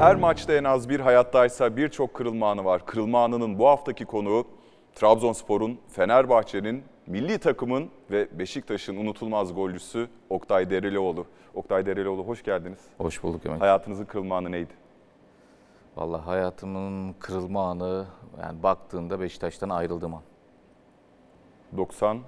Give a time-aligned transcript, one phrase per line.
[0.00, 2.86] Her maçta en az bir hayattaysa birçok kırılma anı var.
[2.86, 4.44] Kırılma anının bu haftaki konuğu
[4.94, 11.26] Trabzonspor'un, Fenerbahçe'nin, milli takımın ve Beşiktaş'ın unutulmaz golcüsü Oktay Derelioğlu.
[11.54, 12.78] Oktay Derelioğlu hoş geldiniz.
[12.98, 13.58] Hoş bulduk Ömer.
[13.58, 14.72] Hayatınızın kırılma anı neydi?
[15.96, 18.06] Vallahi hayatımın kırılma anı
[18.42, 20.22] yani baktığında Beşiktaş'tan ayrıldığım an.
[21.76, 22.20] 90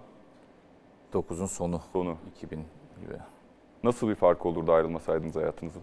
[1.13, 2.17] 9'un sonu sonu.
[2.37, 2.65] 2000
[3.01, 3.15] gibi.
[3.85, 5.83] Nasıl bir fark olurdu ayrılmasaydınız hayatınızın?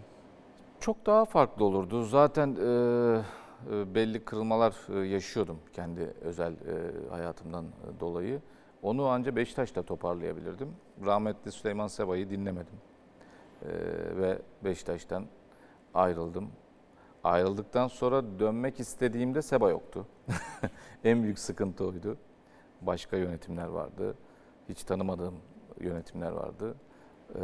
[0.80, 2.04] Çok daha farklı olurdu.
[2.04, 7.64] Zaten e, belli kırılmalar yaşıyordum kendi özel e, hayatımdan
[8.00, 8.40] dolayı.
[8.82, 10.68] Onu ancak Beşiktaş'ta toparlayabilirdim.
[11.04, 12.74] Rahmetli Süleyman Seba'yı dinlemedim.
[13.62, 13.68] E,
[14.16, 15.24] ve Beşiktaş'tan
[15.94, 16.50] ayrıldım.
[17.24, 20.06] Ayrıldıktan sonra dönmek istediğimde Seba yoktu.
[21.04, 22.16] en büyük sıkıntı oydu.
[22.80, 24.14] Başka yönetimler vardı.
[24.68, 25.34] Hiç tanımadığım
[25.80, 26.74] yönetimler vardı.
[27.34, 27.40] Ee,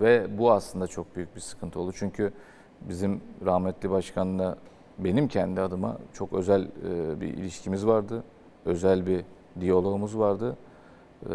[0.00, 1.92] ve bu aslında çok büyük bir sıkıntı oldu.
[1.94, 2.32] Çünkü
[2.80, 4.56] bizim rahmetli başkanla
[4.98, 8.24] benim kendi adıma çok özel e, bir ilişkimiz vardı.
[8.64, 9.24] Özel bir
[9.60, 10.56] diyalogumuz vardı.
[11.24, 11.28] Ee,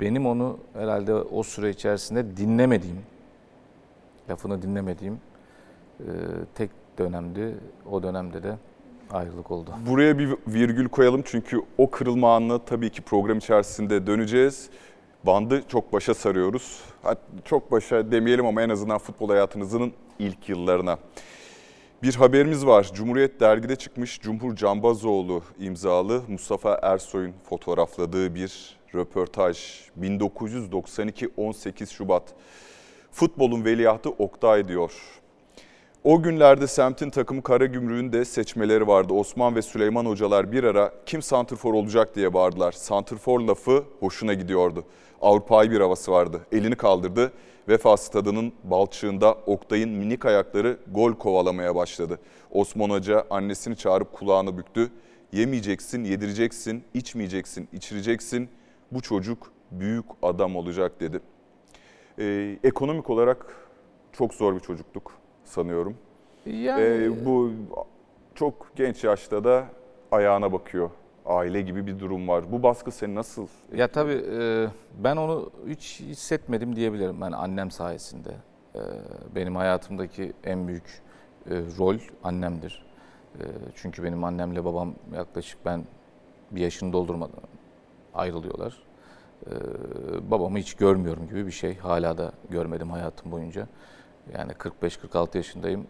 [0.00, 2.98] benim onu herhalde o süre içerisinde dinlemediğim,
[4.30, 5.20] lafını dinlemediğim
[6.00, 6.10] e,
[6.54, 7.54] tek dönemdi.
[7.90, 8.54] O dönemde de
[9.10, 9.70] ayrılık oldu.
[9.90, 14.70] Buraya bir virgül koyalım çünkü o kırılma anına tabii ki program içerisinde döneceğiz.
[15.26, 16.80] Bandı çok başa sarıyoruz.
[17.44, 20.98] Çok başa demeyelim ama en azından futbol hayatınızın ilk yıllarına.
[22.02, 22.90] Bir haberimiz var.
[22.94, 29.80] Cumhuriyet dergide çıkmış Cumhur Cambazoğlu imzalı Mustafa Ersoy'un fotoğrafladığı bir röportaj.
[29.96, 32.22] 1992 18 Şubat.
[33.12, 34.92] Futbolun veliahtı Oktay diyor.
[36.04, 39.14] O günlerde semtin takımı Karagümrük'ün de seçmeleri vardı.
[39.14, 42.72] Osman ve Süleyman hocalar bir ara kim santrfor olacak diye bağırdılar.
[42.72, 44.84] Santrfor lafı hoşuna gidiyordu.
[45.20, 46.40] Avrupa'yı bir havası vardı.
[46.52, 47.32] Elini kaldırdı.
[47.68, 52.18] Vefa stadının balçığında Oktay'ın minik ayakları gol kovalamaya başladı.
[52.50, 54.90] Osman Hoca annesini çağırıp kulağını büktü.
[55.32, 58.48] Yemeyeceksin, yedireceksin, içmeyeceksin, içireceksin.
[58.92, 61.20] Bu çocuk büyük adam olacak dedi.
[62.18, 63.56] Ee, ekonomik olarak
[64.12, 65.12] çok zor bir çocukluk
[65.44, 65.96] sanıyorum.
[66.46, 67.50] Yani Ee, bu
[68.34, 69.64] çok genç yaşta da
[70.12, 70.90] ayağına bakıyor.
[71.26, 72.52] Aile gibi bir durum var.
[72.52, 73.46] Bu baskı seni nasıl?
[73.76, 74.66] Ya tabii e,
[74.98, 77.20] ben onu hiç hissetmedim diyebilirim.
[77.20, 78.30] Yani annem sayesinde.
[78.74, 78.80] E,
[79.34, 81.02] benim hayatımdaki en büyük
[81.50, 82.86] e, rol annemdir.
[83.38, 83.42] E,
[83.74, 85.84] çünkü benim annemle babam yaklaşık ben
[86.50, 87.42] bir yaşını doldurmadan
[88.14, 88.82] ayrılıyorlar.
[89.46, 89.50] E,
[90.30, 91.76] babamı hiç görmüyorum gibi bir şey.
[91.78, 93.68] Hala da görmedim hayatım boyunca.
[94.34, 95.86] Yani 45-46 yaşındayım.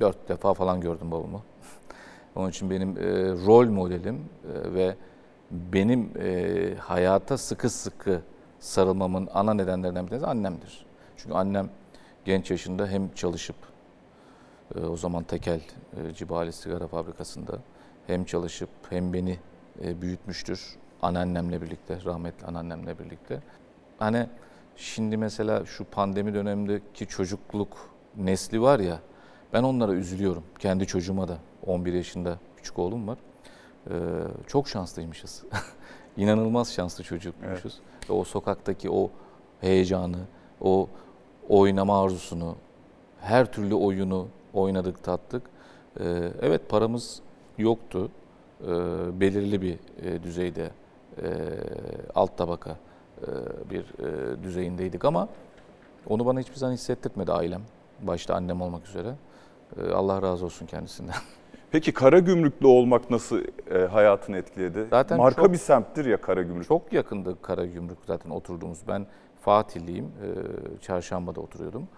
[0.00, 1.42] Dört defa falan gördüm babamı.
[2.36, 3.02] Onun için benim e,
[3.46, 4.94] rol modelim e, ve
[5.50, 8.22] benim e, hayata sıkı sıkı
[8.60, 10.86] sarılmamın ana nedenlerinden bir tanesi annemdir.
[11.16, 11.70] Çünkü annem
[12.24, 13.56] genç yaşında hem çalışıp
[14.74, 15.60] e, o zaman tekel
[15.96, 17.58] e, Cibali Sigara Fabrikası'nda
[18.06, 19.38] hem çalışıp hem beni
[19.84, 20.76] e, büyütmüştür.
[21.02, 23.42] Anneannemle birlikte, rahmetli anneannemle birlikte.
[23.98, 24.26] Hani
[24.76, 29.00] şimdi mesela şu pandemi dönemindeki çocukluk nesli var ya,
[29.52, 30.44] ben onlara üzülüyorum.
[30.58, 33.18] Kendi çocuğuma da 11 yaşında küçük oğlum var.
[33.90, 33.94] Ee,
[34.46, 35.44] çok şanslıymışız.
[36.16, 37.80] İnanılmaz şanslı çocukmuşuz.
[38.10, 39.10] Ve o sokaktaki o
[39.60, 40.18] heyecanı,
[40.60, 40.88] o
[41.48, 42.56] oynama arzusunu,
[43.20, 45.42] her türlü oyunu oynadık, tattık.
[46.00, 47.20] Ee, evet paramız
[47.58, 48.10] yoktu.
[48.62, 48.66] Ee,
[49.20, 50.70] belirli bir e, düzeyde
[51.22, 51.28] e,
[52.14, 53.26] alt tabaka e,
[53.70, 55.28] bir e, düzeyindeydik ama
[56.08, 57.62] onu bana hiçbir zaman hissettirmedi ailem.
[58.02, 59.14] Başta annem olmak üzere.
[59.76, 61.14] Ee, Allah razı olsun kendisinden.
[61.70, 63.40] Peki Karagümrüklü olmak nasıl
[63.70, 64.86] e, hayatını etkiledi?
[64.90, 66.68] Zaten Marka çok- bir semttir ya Karagümrük.
[66.68, 68.78] Çok yakındı Karagümrük zaten oturduğumuz.
[68.88, 69.06] Ben
[69.40, 71.88] Fatihliyim, e, Çarşamba'da oturuyordum.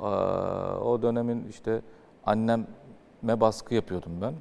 [0.00, 1.80] Aa, O dönemin işte
[2.26, 2.66] anneme
[3.26, 4.34] baskı yapıyordum ben.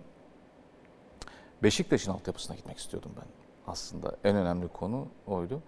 [1.64, 3.28] Beşiktaş'ın altyapısına gitmek istiyordum ben
[3.68, 4.16] aslında.
[4.24, 5.62] En önemli konu oydu.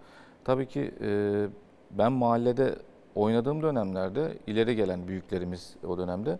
[0.44, 1.46] Tabii ki e,
[1.90, 2.76] ben mahallede
[3.14, 6.38] oynadığım dönemlerde ileri gelen büyüklerimiz o dönemde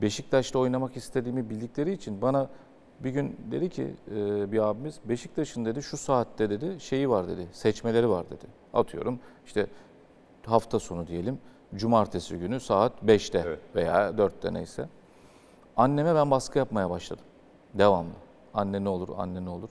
[0.00, 2.48] Beşiktaş'ta oynamak istediğimi bildikleri için bana
[3.00, 7.48] bir gün dedi ki e, bir abimiz Beşiktaş'ın dedi şu saatte dedi şeyi var dedi
[7.52, 8.46] seçmeleri var dedi.
[8.74, 9.66] Atıyorum işte
[10.46, 11.38] hafta sonu diyelim
[11.74, 13.58] cumartesi günü saat 5'te Evet.
[13.74, 14.88] veya 4'te neyse.
[15.76, 17.24] Anneme ben baskı yapmaya başladım.
[17.74, 18.12] Devamlı.
[18.54, 19.68] Anne ne olur, anne ne olur.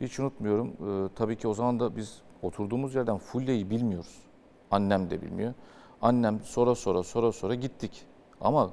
[0.00, 0.68] Hiç unutmuyorum.
[0.68, 4.18] Ee, tabii ki o zaman da biz oturduğumuz yerden Fulya'yı bilmiyoruz.
[4.70, 5.54] Annem de bilmiyor.
[6.02, 8.04] Annem sonra sonra sonra sonra gittik.
[8.40, 8.70] Ama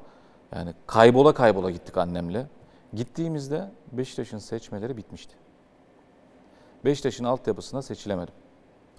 [0.56, 2.48] yani kaybola kaybola gittik annemle.
[2.94, 5.36] Gittiğimizde Beşiktaş'ın seçmeleri bitmişti.
[6.86, 8.34] Beşiktaş'ın altyapısına seçilemedim.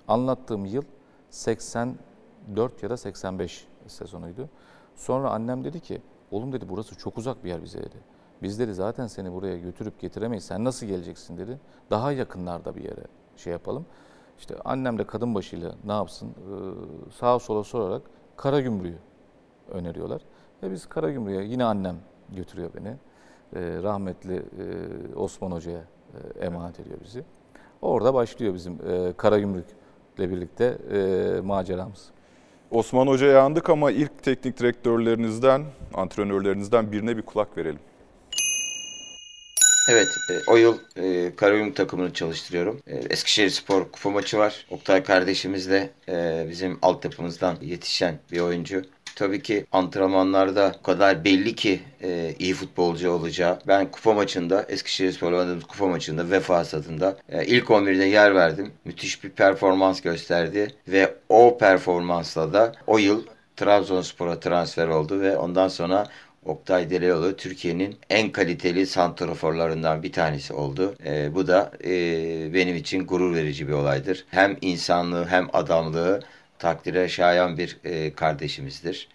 [0.09, 0.83] Anlattığım yıl
[1.31, 4.49] 84 ya da 85 sezonuydu.
[4.95, 6.03] Sonra annem dedi ki
[6.35, 7.97] Oğlum dedi burası çok uzak bir yer bize dedi.
[8.43, 10.45] Biz dedi zaten seni buraya götürüp getiremeyiz.
[10.45, 11.61] Sen nasıl geleceksin dedi.
[11.91, 13.05] Daha yakınlarda bir yere
[13.37, 13.87] şey yapalım.
[14.39, 16.35] İşte annem de kadın başıyla ne yapsın
[17.19, 18.03] sağa sola sorarak
[18.37, 18.99] Karagümrük'ü
[19.71, 20.23] öneriyorlar.
[20.65, 21.97] Ve biz Karagümrük'e yine annem
[22.37, 22.89] götürüyor beni.
[22.89, 25.85] Ee, rahmetli e, Osman Hoca'ya
[26.41, 27.25] e, emanet ediyor bizi.
[27.83, 32.09] Orada başlıyor bizim e, Karagümrük'le birlikte e, maceramız.
[32.71, 35.65] Osman Hoca'ya yandık ama ilk teknik direktörlerinizden,
[35.95, 37.81] antrenörlerinizden birine bir kulak verelim.
[39.91, 42.81] Evet, e, o yıl e, Karagümrük takımını çalıştırıyorum.
[42.87, 44.67] E, Eskişehir Spor kupa maçı var.
[44.71, 48.83] Oktay kardeşimiz de e, bizim altyapımızdan yetişen bir oyuncu.
[49.17, 53.59] Tabii ki antrenmanlarda o kadar belli ki e, iyi futbolcu olacağı.
[53.67, 58.73] Ben kupa maçında, Eskişehir Spor'la oynadığımız kupa maçında Vefa stadında e, ilk 11'de yer verdim.
[58.85, 63.25] Müthiş bir performans gösterdi ve o performansla da o yıl
[63.57, 66.07] Trabzonspor'a transfer oldu ve ondan sonra
[66.45, 70.95] Oktay Delioğlu Türkiye'nin en kaliteli santraforlarından bir tanesi oldu.
[71.05, 71.91] Ee, bu da e,
[72.55, 74.25] benim için gurur verici bir olaydır.
[74.31, 76.21] Hem insanlığı hem adamlığı
[76.59, 79.09] takdire şayan bir e, kardeşimizdir.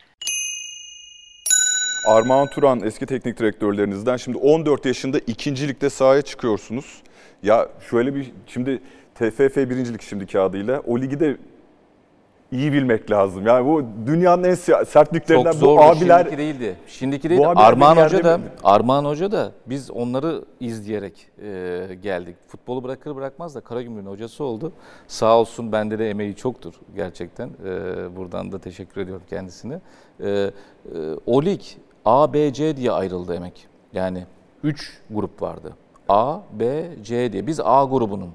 [2.07, 7.01] Armağan Turan eski teknik direktörlerinizden şimdi 14 yaşında ikincilikte sahaya çıkıyorsunuz.
[7.43, 8.81] Ya şöyle bir şimdi
[9.15, 11.37] TFF birincilik şimdiki adıyla o ligi de
[12.51, 13.47] iyi bilmek lazım.
[13.47, 16.75] Yani bu dünyanın en se- sert liglerinden Çok bu abiler Şimdiki değildi.
[16.87, 17.47] Şimdiki değildi.
[17.47, 18.43] Armağan Hoca da mi?
[18.63, 22.35] Armağan Hoca da biz onları izleyerek e, geldik.
[22.47, 24.71] Futbolu bırakır bırakmaz da Karagümrük'ün hocası oldu.
[25.07, 27.47] Sağ olsun bende de emeği çoktur gerçekten.
[27.47, 27.71] E,
[28.15, 29.81] buradan da teşekkür ediyorum kendisine.
[30.19, 30.51] E, e,
[31.25, 31.61] o lig
[32.05, 33.67] A, B, C diye ayrıldı emek.
[33.93, 34.25] Yani
[34.63, 35.73] 3 grup vardı.
[36.09, 37.47] A, B, C diye.
[37.47, 38.29] Biz A grubunun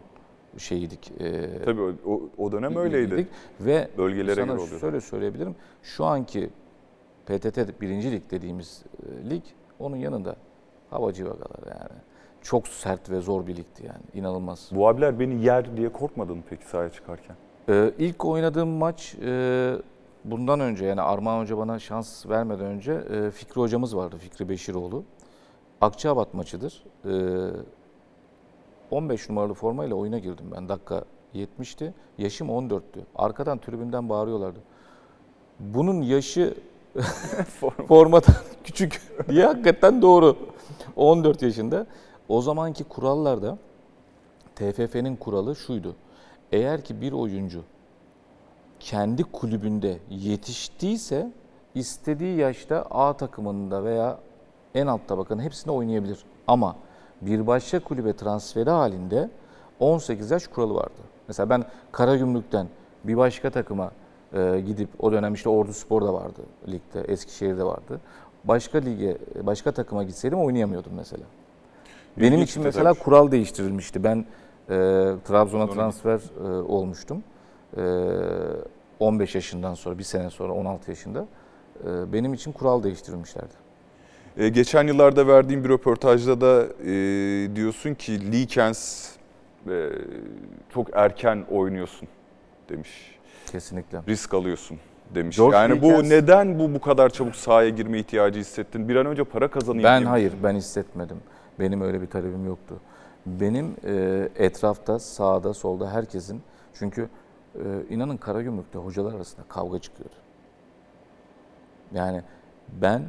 [0.58, 1.12] şeyiydik.
[1.20, 3.28] E, tabii o, o- dönem öyleydi.
[3.60, 5.56] Ve Bölgelere sana göre şöyle söyleyebilirim.
[5.82, 6.50] Şu anki
[7.26, 8.82] PTT birinci lig dediğimiz
[9.26, 9.42] e, lig
[9.78, 10.36] onun yanında
[10.90, 12.00] havacı vagalar yani.
[12.42, 14.02] Çok sert ve zor bir ligdi yani.
[14.14, 14.70] İnanılmaz.
[14.72, 17.36] Bu abiler beni yer diye korkmadın peki sahaya çıkarken?
[17.68, 19.72] Ee, ilk oynadığım maç e,
[20.24, 24.16] bundan önce yani Armağan Hoca bana şans vermeden önce e, Fikri hocamız vardı.
[24.18, 25.04] Fikri Beşiroğlu.
[25.80, 26.84] Akçaabat maçıdır.
[27.04, 27.10] E,
[28.94, 30.68] 15 numaralı formayla oyuna girdim ben.
[30.68, 31.04] Dakika
[31.34, 31.92] 70'ti.
[32.18, 33.00] Yaşım 14'tü.
[33.16, 34.58] Arkadan tribünden bağırıyorlardı.
[35.60, 36.54] Bunun yaşı
[37.88, 40.36] formadan küçük diye hakikaten doğru.
[40.96, 41.86] 14 yaşında.
[42.28, 43.58] O zamanki kurallarda
[44.56, 45.96] TFF'nin kuralı şuydu.
[46.52, 47.62] Eğer ki bir oyuncu
[48.80, 51.32] kendi kulübünde yetiştiyse
[51.74, 54.18] istediği yaşta A takımında veya
[54.74, 56.18] en alt tabakanın hepsinde oynayabilir.
[56.46, 56.76] Ama
[57.20, 59.30] bir başka kulübe transferi halinde
[59.80, 61.00] 18 yaş kuralı vardı.
[61.28, 62.68] Mesela ben Karagümrük'ten
[63.04, 63.90] bir başka takıma
[64.32, 68.00] e, gidip o dönem işte Ordu Spor'da vardı ligde, Eskişehir'de vardı.
[68.44, 71.24] Başka lige, başka takıma gitseydim oynayamıyordum mesela.
[72.16, 73.02] Benim için mesela detaymış.
[73.02, 74.04] kural değiştirilmişti.
[74.04, 74.74] Ben e,
[75.24, 77.22] Trabzon'a transfer e, olmuştum.
[77.76, 77.84] E,
[79.00, 81.26] 15 yaşından sonra, bir sene sonra 16 yaşında.
[81.84, 83.63] E, benim için kural değiştirilmişlerdi.
[84.36, 89.10] E, geçen yıllarda verdiğim bir röportajda da e, diyorsun ki Likens
[89.70, 89.90] e,
[90.74, 92.08] çok erken oynuyorsun
[92.68, 93.18] demiş.
[93.52, 94.00] Kesinlikle.
[94.08, 94.78] Risk alıyorsun
[95.14, 95.36] demiş.
[95.36, 98.88] George yani bu neden bu bu kadar çabuk sahaya girme ihtiyacı hissettin?
[98.88, 100.10] Bir an önce para kazanayım Ben diye mi?
[100.10, 101.16] hayır, ben hissetmedim.
[101.60, 102.80] Benim öyle bir talebim yoktu.
[103.26, 106.42] Benim e, etrafta, sağda, solda herkesin
[106.74, 107.08] çünkü
[107.54, 107.60] e,
[107.90, 110.14] inanın Karagümrük'te hocalar arasında kavga çıkıyordu.
[111.94, 112.22] Yani
[112.68, 113.02] ben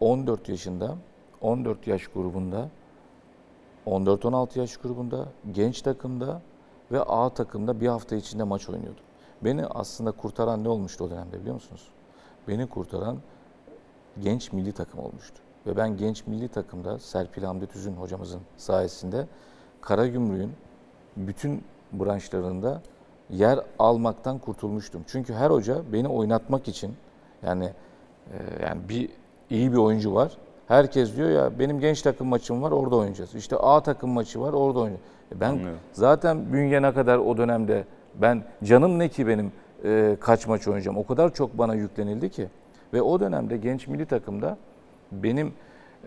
[0.00, 0.96] 14 yaşında,
[1.40, 2.68] 14 yaş grubunda,
[3.86, 6.40] 14-16 yaş grubunda, genç takımda
[6.92, 9.04] ve A takımda bir hafta içinde maç oynuyordum.
[9.44, 11.88] Beni aslında kurtaran ne olmuştu o dönemde biliyor musunuz?
[12.48, 13.18] Beni kurtaran
[14.20, 15.42] genç milli takım olmuştu.
[15.66, 19.26] Ve ben genç milli takımda Serpil Hamdi Tüzün hocamızın sayesinde
[19.80, 20.52] Karagümrük'ün
[21.16, 22.82] bütün branşlarında
[23.30, 25.04] yer almaktan kurtulmuştum.
[25.06, 26.94] Çünkü her hoca beni oynatmak için
[27.42, 27.72] yani
[28.30, 29.08] e, yani bir
[29.50, 30.32] iyi bir oyuncu var.
[30.68, 33.34] Herkes diyor ya benim genç takım maçım var orada oynayacağız.
[33.34, 35.06] İşte A takım maçı var orada oynayacağız.
[35.36, 35.78] E ben Anlıyorum.
[35.92, 39.52] zaten bünye ne kadar o dönemde ben canım ne ki benim
[39.84, 40.96] e, kaç maç oynayacağım.
[40.96, 42.48] O kadar çok bana yüklenildi ki.
[42.94, 44.56] Ve o dönemde genç milli takımda
[45.12, 45.52] benim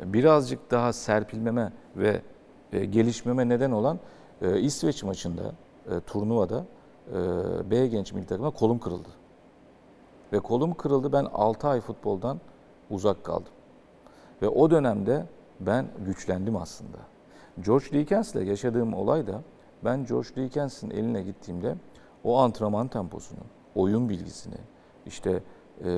[0.04, 2.22] birazcık daha serpilmeme ve
[2.74, 4.00] e, gelişmeme neden olan
[4.42, 5.44] e, İsveç maçında,
[5.92, 6.66] e, turnuvada
[7.10, 9.10] e, B genç milli takımda kolum kırıldı.
[10.36, 11.14] Ve kolum kırıldı.
[11.14, 12.40] Ben 6 ay futboldan
[12.90, 13.52] uzak kaldım.
[14.42, 15.26] Ve o dönemde
[15.60, 16.98] ben güçlendim aslında.
[17.66, 19.42] George Likens'le yaşadığım olay da
[19.84, 21.76] ben George Likens'in eline gittiğimde
[22.24, 23.40] o antrenman temposunu,
[23.76, 24.58] oyun bilgisini,
[25.06, 25.44] işte
[25.86, 25.90] e,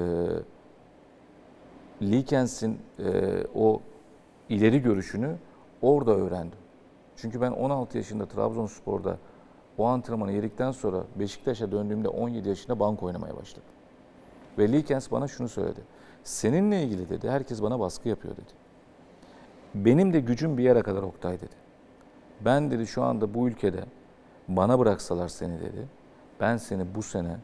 [2.01, 3.81] Likens'in e, o
[4.49, 5.35] ileri görüşünü
[5.81, 6.59] orada öğrendim.
[7.15, 9.17] Çünkü ben 16 yaşında Trabzonspor'da
[9.77, 13.76] o antrenmanı yedikten sonra Beşiktaş'a döndüğümde 17 yaşında bank oynamaya başladım.
[14.57, 15.81] Ve Likens bana şunu söyledi.
[16.23, 18.51] Seninle ilgili dedi herkes bana baskı yapıyor dedi.
[19.75, 21.55] Benim de gücüm bir yere kadar Oktay dedi.
[22.45, 23.83] Ben dedi şu anda bu ülkede
[24.47, 25.87] bana bıraksalar seni dedi.
[26.39, 27.37] Ben seni bu sene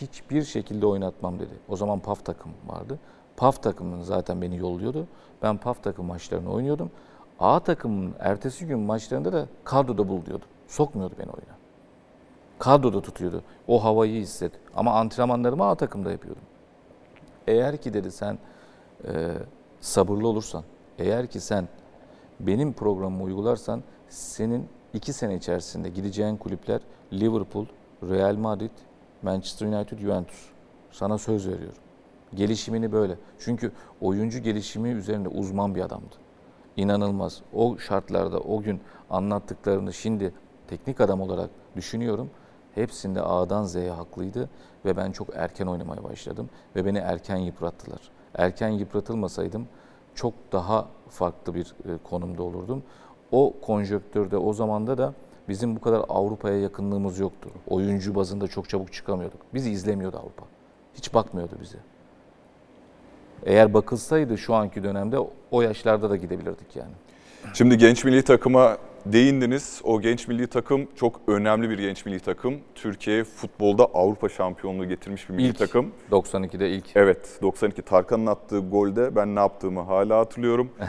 [0.00, 1.54] hiçbir şekilde oynatmam dedi.
[1.68, 2.98] O zaman PAF takım vardı.
[3.36, 5.06] PAF takımının zaten beni yolluyordu.
[5.42, 6.90] Ben PAF takım maçlarını oynuyordum.
[7.40, 10.44] A takımın ertesi gün maçlarında da kadroda bul diyordu.
[10.68, 11.55] Sokmuyordu beni oyuna.
[12.58, 13.42] Kadroda tutuyordu.
[13.68, 14.52] O havayı hisset.
[14.76, 16.42] Ama antrenmanlarımı A takımda yapıyordum.
[17.46, 18.38] Eğer ki dedi sen
[19.04, 19.32] e,
[19.80, 20.64] sabırlı olursan,
[20.98, 21.68] eğer ki sen
[22.40, 26.80] benim programımı uygularsan senin iki sene içerisinde gideceğin kulüpler
[27.12, 27.66] Liverpool,
[28.02, 28.70] Real Madrid,
[29.22, 30.48] Manchester United, Juventus.
[30.90, 31.78] Sana söz veriyorum.
[32.34, 33.18] Gelişimini böyle.
[33.38, 36.14] Çünkü oyuncu gelişimi üzerinde uzman bir adamdı.
[36.76, 37.42] İnanılmaz.
[37.54, 40.34] O şartlarda o gün anlattıklarını şimdi
[40.68, 42.30] teknik adam olarak düşünüyorum.
[42.76, 44.48] Hepsinde A'dan Z'ye haklıydı
[44.84, 48.00] ve ben çok erken oynamaya başladım ve beni erken yıprattılar.
[48.34, 49.68] Erken yıpratılmasaydım
[50.14, 52.82] çok daha farklı bir e, konumda olurdum.
[53.32, 55.14] O konjöktürde, o zamanda da
[55.48, 57.50] bizim bu kadar Avrupa'ya yakınlığımız yoktu.
[57.68, 59.40] Oyuncu bazında çok çabuk çıkamıyorduk.
[59.54, 60.44] Bizi izlemiyordu Avrupa.
[60.94, 61.78] Hiç bakmıyordu bize.
[63.44, 65.18] Eğer bakılsaydı şu anki dönemde
[65.50, 66.92] o yaşlarda da gidebilirdik yani.
[67.54, 68.76] Şimdi genç milli takıma
[69.12, 69.80] değindiniz.
[69.84, 72.60] O genç milli takım çok önemli bir genç milli takım.
[72.74, 75.58] Türkiye futbolda Avrupa şampiyonluğu getirmiş bir milli İlk.
[75.58, 75.92] takım.
[76.10, 76.96] 92'de ilk.
[76.96, 80.70] Evet 92 Tarkan'ın attığı golde ben ne yaptığımı hala hatırlıyorum.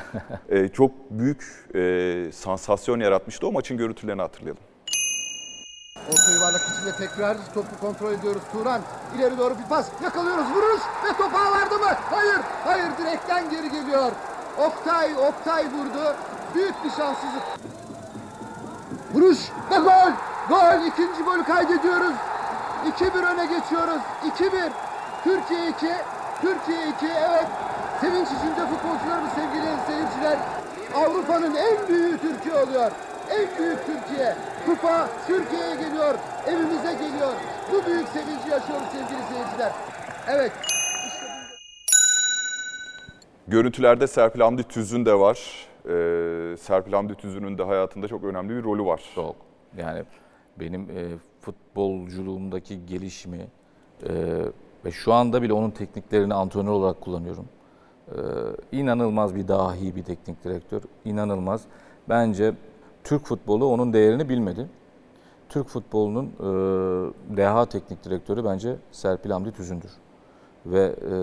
[0.49, 1.43] Ee, çok büyük
[1.75, 4.61] e, sansasyon yaratmıştı o maçın görüntülerini hatırlayalım.
[6.11, 8.41] Orta yuvarlak içinde tekrar topu kontrol ediyoruz.
[8.51, 8.81] Turan
[9.17, 11.93] ileri doğru bir pas yakalıyoruz vuruş ve top ağlarda mı?
[12.09, 14.11] Hayır hayır direkten geri geliyor.
[14.67, 16.15] Oktay Oktay vurdu.
[16.55, 17.43] Büyük bir şanssızlık.
[19.13, 19.37] Vuruş
[19.71, 20.11] ve gol.
[20.49, 22.13] Gol ikinci golü kaydediyoruz.
[22.99, 24.01] 2-1 öne geçiyoruz.
[24.39, 24.69] 2-1.
[25.23, 25.87] Türkiye 2.
[26.41, 27.05] Türkiye 2.
[27.05, 27.47] Evet.
[28.01, 30.37] Sevinç içinde futbolcularımız sevgili seyirciler.
[30.95, 32.91] Avrupa'nın en büyüğü Türkiye oluyor.
[33.29, 34.35] En büyük Türkiye.
[34.65, 36.15] Kupa Türkiye'ye geliyor.
[36.47, 37.33] Evimize geliyor.
[37.71, 39.71] Bu büyük sevinci yaşıyoruz sevgili seyirciler.
[40.27, 40.51] Evet.
[43.47, 45.67] Görüntülerde Serpil Hamdi Tüzün de var.
[45.87, 49.01] Ee, Serpil Hamdi Tüzün'ün de hayatında çok önemli bir rolü var.
[49.15, 49.35] Çok.
[49.77, 50.03] Yani
[50.59, 51.05] benim e,
[51.41, 53.47] futbolculuğumdaki gelişimi
[54.09, 54.41] e,
[54.85, 57.45] ve şu anda bile onun tekniklerini antrenör olarak kullanıyorum.
[58.07, 58.15] E,
[58.71, 60.81] inanılmaz bir dahi bir teknik direktör.
[61.05, 61.61] İnanılmaz.
[62.09, 62.53] Bence
[63.03, 64.67] Türk futbolu onun değerini bilmedi.
[65.49, 69.91] Türk futbolunun e, deha teknik direktörü bence Serpil Hamdi Tüzün'dür.
[70.65, 71.15] Ve e,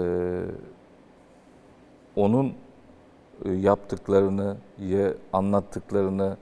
[2.16, 2.52] onun e,
[3.60, 6.36] yaptıklarını, ye- anlattıklarını,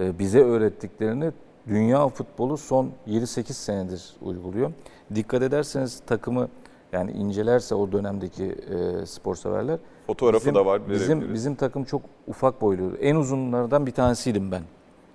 [0.00, 1.32] e, bize öğrettiklerini
[1.68, 4.72] dünya futbolu son 7-8 senedir uyguluyor.
[5.14, 6.48] Dikkat ederseniz takımı
[6.92, 10.80] yani incelerse o dönemdeki e, spor severler Fotoğrafı bizim, da var.
[10.90, 12.96] Bizim bizim takım çok ufak boyluydu.
[12.96, 14.62] En uzunlardan bir tanesiydim ben.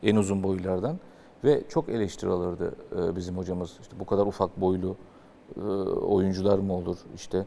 [0.04, 0.98] En uzun boylardan
[1.44, 3.78] ve çok eleştiri alırdı e, bizim hocamız.
[3.82, 4.96] İşte bu kadar ufak boylu
[5.58, 6.98] e, oyuncular mı olur?
[7.16, 7.46] İşte e,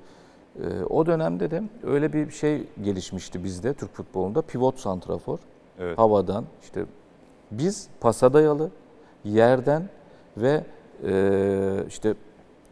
[0.91, 4.43] o dönemde de öyle bir şey gelişmişti bizde Türk futbolunda.
[4.43, 5.39] Pivot santrafor.
[5.79, 5.99] Evet.
[5.99, 6.85] Havadan işte
[7.51, 8.71] biz pasa dayalı
[9.25, 9.89] yerden
[10.37, 10.65] ve
[11.07, 12.15] e, işte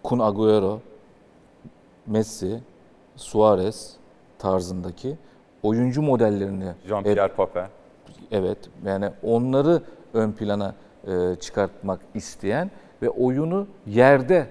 [0.03, 0.81] Kun Agüero,
[2.07, 2.61] Messi,
[3.17, 3.97] Suarez
[4.39, 5.17] tarzındaki
[5.63, 7.63] oyuncu modellerini Jean-Pierre Papin.
[8.31, 9.83] Evet yani onları
[10.15, 10.75] ön plana
[11.07, 12.71] e, çıkartmak isteyen
[13.03, 14.47] ve oyunu yerde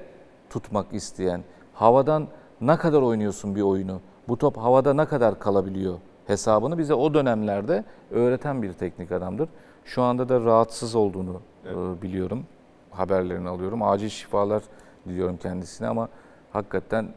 [0.49, 2.27] tutmak isteyen, havadan
[2.61, 7.83] ne kadar oynuyorsun bir oyunu, bu top havada ne kadar kalabiliyor hesabını bize o dönemlerde
[8.11, 9.49] öğreten bir teknik adamdır.
[9.85, 12.45] Şu anda da rahatsız olduğunu e, biliyorum,
[12.91, 13.83] haberlerini alıyorum.
[13.83, 14.63] Acil şifalar
[15.07, 16.09] diliyorum kendisine ama
[16.53, 17.07] hakikaten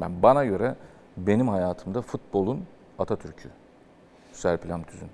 [0.00, 0.74] ben bana göre
[1.16, 2.64] benim hayatımda futbolun
[2.98, 3.48] Atatürk'ü
[4.32, 5.08] Serpil Hamtüz'ün.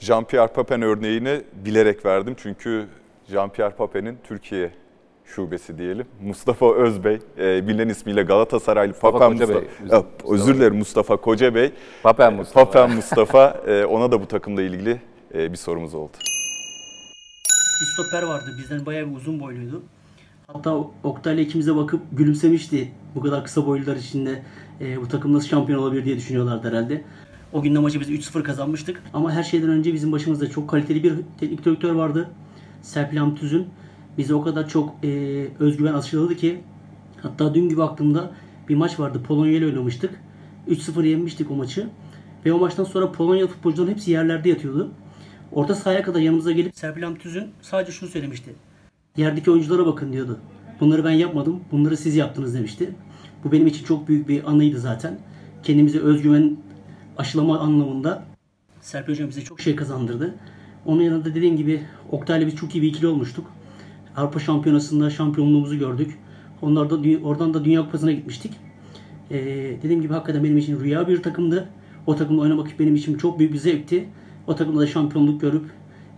[0.00, 2.88] Jean-Pierre Papin örneğini bilerek verdim çünkü
[3.28, 4.72] Jean-Pierre Papin'in Türkiye
[5.34, 6.06] şubesi diyelim.
[6.22, 9.68] Mustafa Özbey, e, bilinen ismiyle Galatasaraylı Mustafa Papen Koca Mustafa, Bey.
[9.80, 11.72] Mustafa özür dilerim Mustafa Koca Bey.
[12.02, 12.64] Papen Mustafa.
[12.64, 15.00] Papen Mustafa, e, ona da bu takımla ilgili
[15.34, 16.12] e, bir sorumuz oldu.
[17.80, 18.44] bir stoper vardı.
[18.58, 19.82] Bizden bayağı bir uzun boyluydu.
[20.46, 22.92] Hatta Oktay'la ikimize bakıp gülümsemişti.
[23.14, 24.42] Bu kadar kısa boylular içinde
[24.80, 27.04] e, bu takım nasıl şampiyon olabilir diye düşünüyorlardı herhalde.
[27.52, 29.02] O gün de maçı biz 3-0 kazanmıştık.
[29.12, 32.30] Ama her şeyden önce bizim başımızda çok kaliteli bir teknik direktör vardı.
[32.82, 33.68] Serpil Hamtüz'ün.
[34.18, 35.08] Bize o kadar çok e,
[35.58, 36.60] özgüven aşıladı ki
[37.22, 38.30] hatta dün gibi aklımda
[38.68, 39.22] bir maç vardı.
[39.28, 40.20] Polonya ile oynamıştık.
[40.68, 41.88] 3-0 yenmiştik o maçı.
[42.46, 44.90] Ve o maçtan sonra Polonyalı futbolcuların hepsi yerlerde yatıyordu.
[45.52, 48.54] Orta sahaya kadar yanımıza gelip Serpil Hamtüz'ün sadece şunu söylemişti.
[49.16, 50.40] Yerdeki oyunculara bakın diyordu.
[50.80, 52.94] Bunları ben yapmadım, bunları siz yaptınız demişti.
[53.44, 55.18] Bu benim için çok büyük bir anıydı zaten.
[55.62, 56.56] Kendimize özgüven
[57.18, 58.24] aşılama anlamında
[58.80, 60.34] Serpil Hocam bize çok şey kazandırdı.
[60.86, 63.46] Onun yanında dediğim gibi Oktay'la biz çok iyi bir ikili olmuştuk.
[64.16, 66.18] Avrupa Şampiyonası'nda şampiyonluğumuzu gördük.
[66.62, 68.52] Onlar da, oradan da Dünya Kupası'na gitmiştik.
[69.30, 69.36] Ee,
[69.82, 71.68] dediğim gibi hakikaten benim için rüya bir takımdı.
[72.06, 74.08] O takımda oynamak benim için çok büyük bir zevkti.
[74.46, 75.64] O takımda da şampiyonluk görüp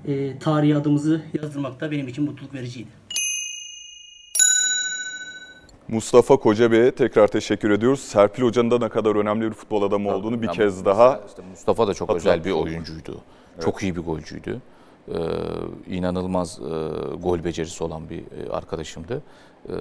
[0.07, 2.89] e, tarihi adımızı yazdırmak da benim için mutluluk vericiydi.
[5.89, 8.01] Mustafa Koca Bey'e tekrar teşekkür ediyoruz.
[8.01, 11.89] Serpil Hoca'nın da ne kadar önemli bir futbol adamı olduğunu bir kez daha işte Mustafa
[11.89, 13.21] da çok özel bir oyuncuydu.
[13.65, 14.61] Çok iyi bir golcüydü.
[15.09, 15.15] Ee,
[15.97, 19.23] inanılmaz e, gol becerisi olan bir e, arkadaşımdı.
[19.69, 19.73] Ee,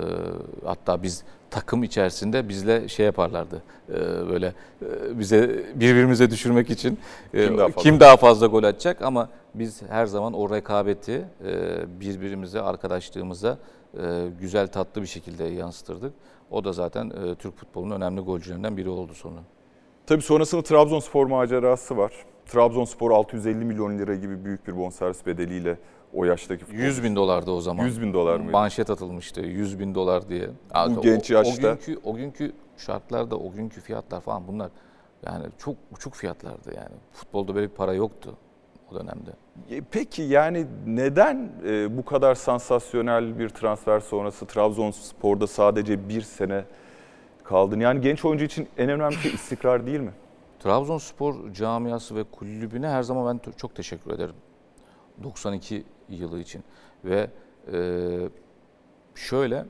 [0.66, 3.64] hatta biz takım içerisinde bizle şey yaparlardı.
[3.90, 3.94] Ee,
[4.30, 7.00] böyle e, bize birbirimize düşürmek için
[7.34, 7.82] e, Kim daha fazla?
[7.82, 13.58] kim daha fazla gol atacak ama biz her zaman o rekabeti e, birbirimize, arkadaşlığımıza
[13.94, 16.14] e, güzel tatlı bir şekilde yansıtırdık.
[16.52, 19.40] O da zaten e, Türk futbolunun önemli golcülerinden biri oldu sonra.
[20.06, 22.12] Tabii sonrasında Trabzonspor macerası var.
[22.52, 25.78] Trabzonspor 650 milyon lira gibi büyük bir bonservis bedeliyle
[26.14, 26.84] o yaştaki futbolcu.
[26.84, 27.86] 100 bin dolardı o zaman.
[27.86, 28.52] 100 bin dolar mıydı?
[28.52, 30.50] Manşet atılmıştı 100 bin dolar diye.
[30.90, 31.68] Bu genç o, yaşta.
[31.68, 34.72] O günkü, o günkü şartlarda, o günkü fiyatlar falan bunlar
[35.26, 36.96] yani çok uçuk fiyatlardı yani.
[37.12, 38.36] Futbolda böyle bir para yoktu
[38.92, 39.32] o dönemde.
[39.70, 46.64] E, Peki yani neden e, bu kadar sansasyonel bir transfer sonrası Trabzonspor'da sadece bir sene
[47.44, 47.80] kaldın?
[47.80, 50.12] Yani genç oyuncu için en önemli şey istikrar değil mi?
[50.64, 54.36] Trabzonspor camiası ve kulübüne her zaman ben çok teşekkür ederim.
[55.24, 56.64] 92 yılı için
[57.06, 57.30] ve
[57.74, 57.78] e,
[59.16, 59.66] şöyle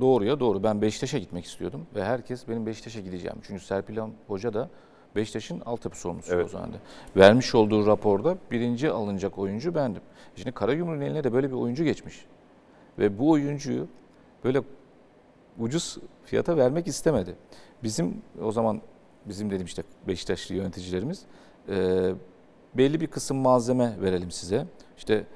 [0.00, 3.36] doğruya doğru ben Beşiktaş'a gitmek istiyordum ve herkes benim Beşiktaş'a gideceğim.
[3.42, 4.68] Çünkü Serpil Hoca da
[5.16, 6.44] Beşiktaş'ın altyapı sorumlusu Evet.
[6.44, 6.76] o zaman da.
[7.16, 10.02] Vermiş olduğu raporda birinci alınacak oyuncu bendim.
[10.36, 12.26] Şimdi Karagümrük'ün eline de böyle bir oyuncu geçmiş.
[12.98, 13.86] Ve bu oyuncuyu
[14.44, 14.62] böyle
[15.58, 17.36] ucuz fiyata vermek istemedi.
[17.82, 18.80] Bizim o zaman
[19.26, 21.22] bizim dedim işte Beşiktaşlı yöneticilerimiz
[21.68, 22.10] e,
[22.74, 24.66] belli bir kısım malzeme verelim size.
[24.98, 25.26] İşte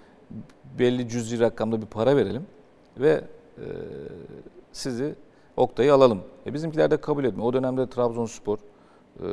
[0.79, 2.47] belli cüzi rakamda bir para verelim
[2.99, 3.25] ve
[3.59, 3.67] e,
[4.73, 5.15] sizi
[5.57, 6.23] Oktay'ı alalım.
[6.47, 7.49] E bizimkiler de kabul etmiyor.
[7.49, 9.29] O dönemde Trabzonspor e,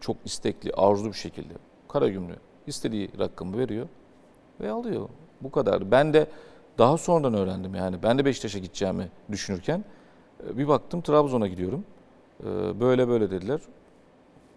[0.00, 1.54] çok istekli, arzulu bir şekilde
[1.88, 3.88] Karagümrük istediği rakamı veriyor
[4.60, 5.08] ve alıyor.
[5.40, 5.90] Bu kadar.
[5.90, 6.26] Ben de
[6.78, 8.02] daha sonradan öğrendim yani.
[8.02, 9.84] Ben de Beşiktaş'a gideceğimi düşünürken
[10.48, 11.84] e, bir baktım Trabzon'a gidiyorum.
[12.44, 13.60] E, Böyle böyle dediler.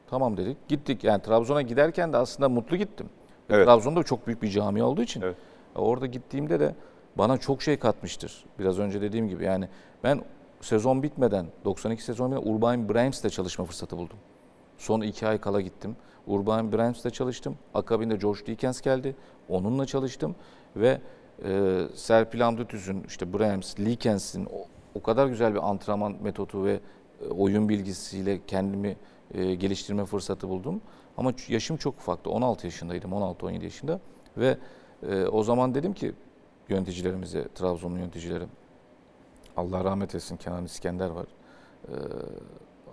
[0.09, 0.67] Tamam dedik.
[0.67, 1.03] Gittik.
[1.03, 3.09] Yani Trabzon'a giderken de aslında mutlu gittim.
[3.49, 3.65] Ve Evet.
[3.65, 5.35] Trabzon'da çok büyük bir cami olduğu için Evet.
[5.75, 6.75] e, orada gittiğimde de
[7.17, 8.45] bana çok şey katmıştır.
[8.59, 9.67] Biraz önce dediğim gibi yani
[10.03, 10.21] ben
[10.61, 14.17] sezon bitmeden 92 sezon bitmeden Urban Brahims'le çalışma fırsatı buldum.
[14.77, 15.95] Son iki ay kala gittim.
[16.27, 17.57] Urban Brahims'le çalıştım.
[17.73, 19.15] Akabinde George Dickens geldi.
[19.49, 20.35] Onunla çalıştım.
[20.75, 21.01] Ve
[21.45, 24.65] e, Serpil Amdütüz'ün, işte Brahims, Likens'in o,
[24.95, 26.79] o kadar güzel bir antrenman metodu ve
[27.29, 28.97] oyun bilgisiyle kendimi
[29.33, 30.81] e, geliştirme fırsatı buldum.
[31.17, 32.29] Ama yaşım çok ufaktı.
[32.29, 33.99] 16 yaşındaydım, 16-17 yaşında.
[34.37, 34.57] Ve
[35.09, 36.13] e, o zaman dedim ki
[36.69, 38.49] yöneticilerimize, Trabzonlu yöneticilerim,
[39.57, 41.25] Allah rahmet etsin Kenan İskender var.
[41.87, 41.93] E,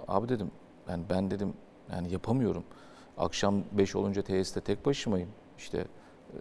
[0.09, 0.51] abi dedim,
[0.89, 1.53] yani ben dedim
[1.93, 2.65] yani yapamıyorum.
[3.19, 5.29] Akşam 5 olunca tesiste tek başımayım.
[5.59, 5.79] İşte
[6.33, 6.41] e,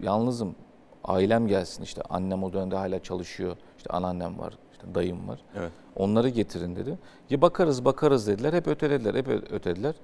[0.00, 0.54] yalnızım.
[1.04, 3.56] Ailem gelsin işte annem o dönemde hala çalışıyor.
[3.76, 5.40] İşte anneannem var, işte dayım var.
[5.58, 5.70] Evet.
[5.96, 6.98] Onları getirin dedi.
[7.30, 8.52] Ya bakarız bakarız dediler.
[8.52, 9.94] Hep ötelediler, hep ötelediler.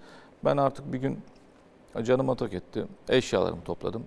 [0.45, 1.19] Ben artık bir gün
[2.03, 2.85] canıma tak etti.
[3.09, 4.05] Eşyalarımı topladım.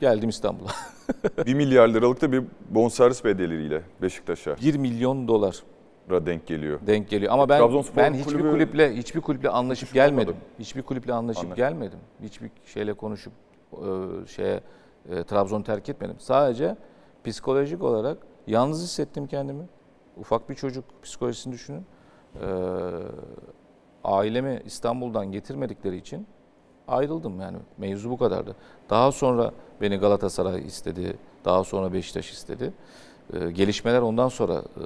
[0.00, 0.70] Geldim İstanbul'a.
[1.46, 6.80] 1 milyar liralık da bir bonservis bedeliyle Beşiktaş'a 1 milyon dolara denk geliyor.
[6.86, 7.32] denk geliyor.
[7.32, 7.62] Ama ben
[7.96, 10.28] ben hiçbir kulübü- kulüple hiçbir kulüple anlaşıp gelmedim.
[10.34, 10.44] olmadı.
[10.58, 11.56] Hiçbir kulüple anlaşıp Anladım.
[11.56, 11.98] gelmedim.
[12.22, 13.32] Hiçbir şeyle konuşup
[13.72, 14.60] e, şeye
[15.10, 15.24] e,
[15.62, 16.16] terk etmedim.
[16.18, 16.76] Sadece
[17.24, 19.68] psikolojik olarak yalnız hissettim kendimi.
[20.16, 21.86] Ufak bir çocuk psikolojisini düşünün.
[22.42, 22.46] E,
[24.04, 26.26] ailemi İstanbul'dan getirmedikleri için
[26.88, 27.58] ayrıldım yani.
[27.78, 28.56] Mevzu bu kadardı.
[28.90, 31.16] Daha sonra beni Galatasaray istedi.
[31.44, 32.72] Daha sonra Beşiktaş istedi.
[33.32, 34.84] E, gelişmeler ondan sonra e,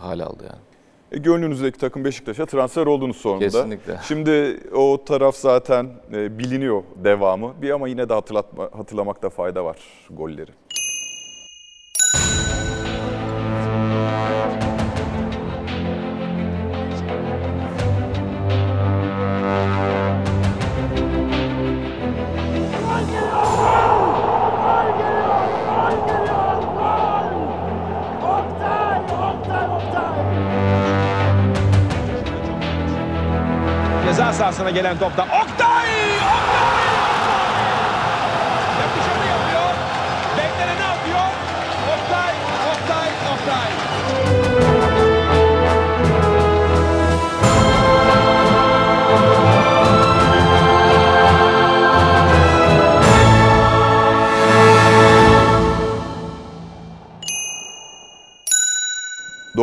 [0.00, 0.62] hal aldı yani.
[1.12, 3.44] E, gönlünüzdeki takım Beşiktaş'a transfer oldunuz sonunda.
[3.44, 3.98] Kesinlikle.
[4.08, 7.54] Şimdi o taraf zaten e, biliniyor devamı.
[7.62, 9.76] Bir ama yine de hatırlatma, hatırlamakta fayda var
[10.10, 10.50] golleri.
[34.74, 35.26] Gelen topta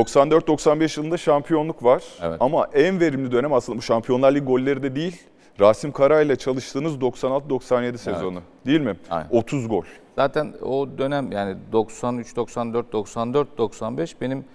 [0.02, 2.04] 94-95 yılında şampiyonluk var.
[2.22, 2.38] Evet.
[2.40, 5.22] Ama en verimli dönem aslında bu Şampiyonlar Ligi golleri de değil.
[5.60, 8.40] Rasim Kara ile çalıştığınız 96-97 sezonu.
[8.66, 8.96] Değil mi?
[9.10, 9.30] Aynen.
[9.32, 9.84] 30 gol.
[10.16, 14.46] Zaten o dönem yani 93, 94, 94, 95 benim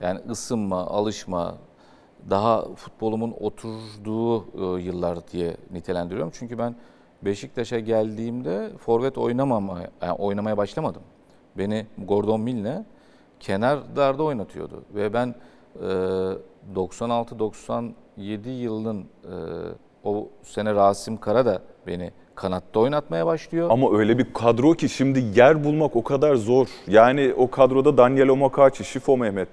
[0.00, 1.54] yani ısınma, alışma,
[2.30, 6.32] daha futbolumun oturduğu e, yıllar diye nitelendiriyorum.
[6.34, 6.76] Çünkü ben
[7.22, 11.02] Beşiktaş'a geldiğimde forvet oynamamaya, yani oynamaya başlamadım.
[11.58, 12.84] Beni Gordon Milne
[13.42, 15.34] kenarlarda oynatıyordu ve ben
[15.82, 15.86] e,
[16.74, 19.34] 96-97 yılının e,
[20.04, 23.68] o sene Rasim Kara da beni kanatta oynatmaya başlıyor.
[23.70, 26.66] Ama öyle bir kadro ki şimdi yer bulmak o kadar zor.
[26.86, 29.48] Yani o kadroda Daniel Omakachi, Şifo Mehmet,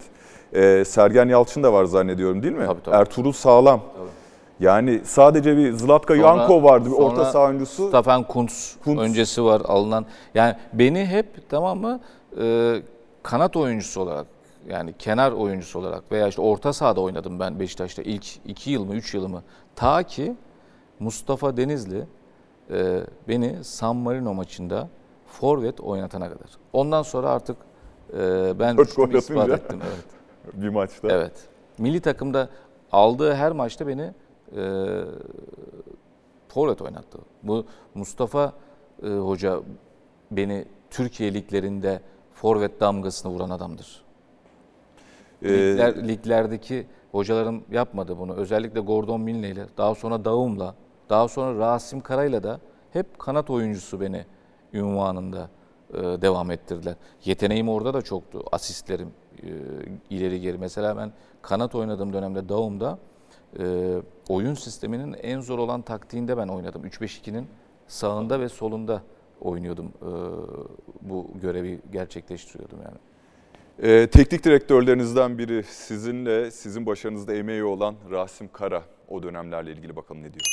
[0.54, 2.66] e, Sergen Yalçın da var zannediyorum değil mi?
[2.66, 2.96] Tabii, tabii.
[2.96, 3.82] Ertuğrul Sağlam.
[4.60, 7.88] Yani sadece bir Zlatka Sonra- Yanko vardı bir orta saha oyuncusu.
[7.88, 9.02] Stefan Kuntz, Kuntz.
[9.02, 10.06] öncesi var alınan.
[10.36, 12.00] Yani beni hep tamam mı
[12.42, 12.76] e,
[13.24, 14.28] kanat oyuncusu olarak
[14.70, 18.96] yani kenar oyuncusu olarak veya işte orta sahada oynadım ben Beşiktaş'ta ilk iki yıl mı
[18.96, 19.44] üç yıl mı.
[19.76, 20.36] Ta ki
[21.00, 22.06] Mustafa Denizli
[22.72, 24.90] e, beni San Marino maçında
[25.28, 26.50] forvet oynatana kadar.
[26.74, 27.58] Ondan sonra artık
[28.14, 29.80] e, ben rüştümü ispat ettim.
[29.84, 30.06] Evet.
[30.54, 31.08] bir maçta.
[31.12, 31.34] Evet.
[31.78, 32.50] Milli takımda
[32.92, 34.14] aldığı her maçta beni
[34.56, 34.64] e,
[36.48, 37.20] forvet oynattı.
[37.44, 38.54] Bu Mustafa
[39.04, 39.60] e, Hoca
[40.32, 42.02] beni Türkiye liglerinde
[42.42, 44.02] forvet damgasını vuran adamdır.
[45.44, 48.34] Ee, Ligler, liglerdeki hocalarım yapmadı bunu.
[48.34, 50.76] Özellikle Gordon Milne ile, daha sonra Davum'la,
[51.10, 52.60] daha sonra Rasim Kara'yla da
[52.94, 54.26] hep kanat oyuncusu beni
[54.74, 55.50] ünvanında
[55.94, 56.96] e, devam ettirdiler.
[57.26, 58.44] Yeteneğim orada da çoktu.
[58.52, 59.12] Asistlerim
[59.44, 59.48] e,
[60.10, 60.58] ileri geri.
[60.58, 63.00] Mesela ben kanat oynadığım dönemde Davum'da
[63.60, 63.96] e,
[64.30, 66.86] oyun sisteminin en zor olan taktiğinde ben oynadım.
[66.86, 67.48] 3-5-2'nin
[67.88, 69.02] sağında ve solunda
[69.42, 69.86] oynuyordum.
[70.02, 70.12] E,
[71.02, 72.98] bu görevi gerçekleştiriyordum yani.
[73.84, 80.22] Ee, teknik direktörlerinizden biri sizinle, sizin başarınızda emeği olan Rasim Kara o dönemlerle ilgili bakalım
[80.24, 80.46] ne diyor.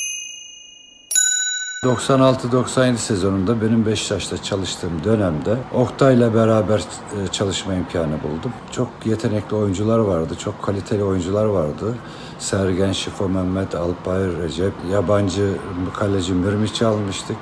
[1.84, 8.52] 96-97 sezonunda benim Beşiktaş'ta çalıştığım dönemde Oktay'la beraber e, çalışma imkanı buldum.
[8.72, 11.94] Çok yetenekli oyuncular vardı, çok kaliteli oyuncular vardı.
[12.38, 15.52] Sergen, Şifo, Mehmet, Alpay, Recep, yabancı
[15.94, 17.36] kaleci Mirmiç'i almıştık.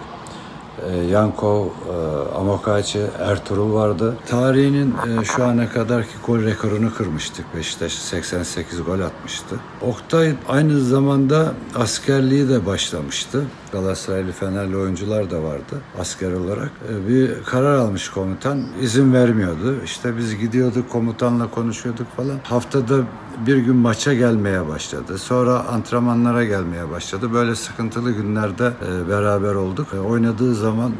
[0.83, 4.17] E, Yanko, e, Amokachi, Ertuğrul vardı.
[4.27, 7.57] Tarihinin e, şu ana kadarki gol rekorunu kırmıştık.
[7.57, 9.57] Beşiktaş 88 gol atmıştı.
[9.83, 13.45] Oktay aynı zamanda askerliği de başlamıştı.
[13.75, 16.71] Galatasaraylı Fenerli oyuncular da vardı asker olarak.
[16.93, 18.63] E, Bir karar almış komutan.
[18.81, 19.77] izin vermiyordu.
[19.85, 22.37] İşte biz gidiyorduk komutanla konuşuyorduk falan.
[22.43, 22.95] Haftada
[23.47, 25.19] bir gün maça gelmeye başladı.
[25.19, 27.33] Sonra antrenmanlara gelmeye başladı.
[27.35, 29.87] Böyle sıkıntılı günlerde e, beraber olduk.
[29.95, 30.93] E, oynadığı zaman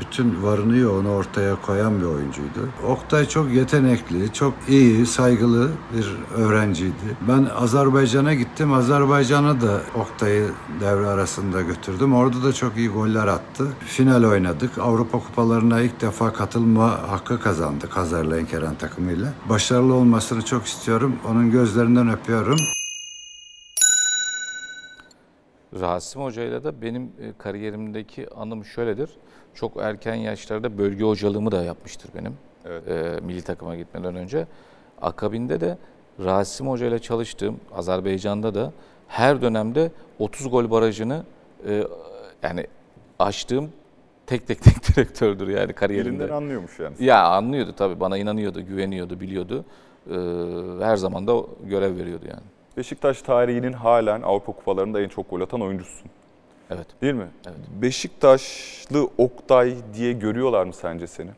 [0.00, 2.60] bütün varını yoğunu ortaya koyan bir oyuncuydu.
[2.88, 7.16] Oktay çok yetenekli, çok iyi, saygılı bir öğrenciydi.
[7.28, 8.72] Ben Azerbaycan'a gittim.
[8.72, 10.48] Azerbaycan'a da Oktay'ı
[10.80, 11.95] devre arasında götürdüm.
[12.04, 13.68] Orada da çok iyi goller attı.
[13.80, 14.78] Final oynadık.
[14.78, 19.32] Avrupa kupalarına ilk defa katılma hakkı kazandık Hazarlı Keren takımıyla.
[19.48, 21.16] Başarılı olmasını çok istiyorum.
[21.28, 22.58] Onun gözlerinden öpüyorum.
[25.80, 29.10] Rasim Hoca'yla da benim e, kariyerimdeki anım şöyledir.
[29.54, 32.34] Çok erken yaşlarda bölge hocalığımı da yapmıştır benim.
[32.64, 32.88] Evet.
[32.88, 34.46] e, milli takıma gitmeden önce.
[35.02, 35.78] Akabinde de
[36.24, 38.72] Rasim Hoca ile çalıştığım Azerbaycan'da da
[39.08, 41.24] her dönemde 30 gol barajını
[41.66, 41.84] e,
[42.42, 42.66] yani
[43.18, 43.70] aştığım
[44.26, 46.24] tek tek tek direktördür yani kariyerinde.
[46.24, 46.94] Elinden anlıyormuş yani.
[47.00, 49.64] Ya anlıyordu tabii bana inanıyordu, güveniyordu, biliyordu.
[50.10, 50.14] E,
[50.84, 52.42] her zaman da görev veriyordu yani.
[52.76, 56.10] Beşiktaş tarihinin halen Avrupa kupalarında en çok gol atan oyuncusun.
[56.70, 56.86] Evet.
[57.02, 57.28] Değil mi?
[57.46, 57.56] Evet.
[57.82, 61.30] Beşiktaşlı Oktay diye görüyorlar mı sence seni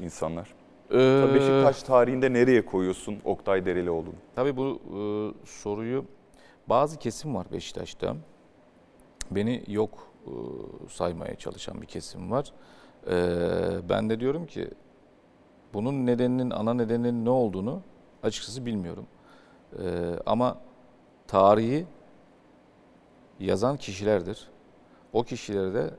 [0.00, 0.48] insanlar?
[0.92, 4.14] Ee, Beşiktaş tarihinde nereye koyuyorsun Oktay Derelioğlu'nu?
[4.34, 4.98] Tabii bu e,
[5.46, 6.04] soruyu
[6.66, 8.16] bazı kesim var Beşiktaş'ta.
[9.30, 10.30] Beni yok e,
[10.88, 12.52] saymaya çalışan bir kesim var.
[13.10, 13.18] E,
[13.88, 14.70] ben de diyorum ki
[15.74, 17.82] bunun nedeninin, ana nedeninin ne olduğunu
[18.22, 19.06] açıkçası bilmiyorum.
[19.82, 20.58] E, ama
[21.26, 21.86] tarihi
[23.40, 24.48] yazan kişilerdir.
[25.12, 25.90] O kişileri de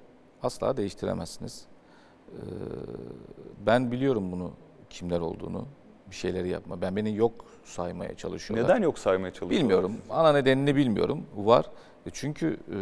[0.44, 1.66] asla değiştiremezsiniz.
[3.66, 4.52] Ben biliyorum bunu
[4.90, 5.66] kimler olduğunu.
[6.10, 6.82] Bir şeyleri yapma.
[6.82, 8.70] Ben beni yok saymaya çalışıyorlar.
[8.70, 9.60] Neden yok saymaya çalışıyorlar?
[9.60, 9.98] Bilmiyorum.
[10.10, 11.26] Ana nedenini bilmiyorum.
[11.36, 11.66] Var.
[12.06, 12.78] E Çünkü e,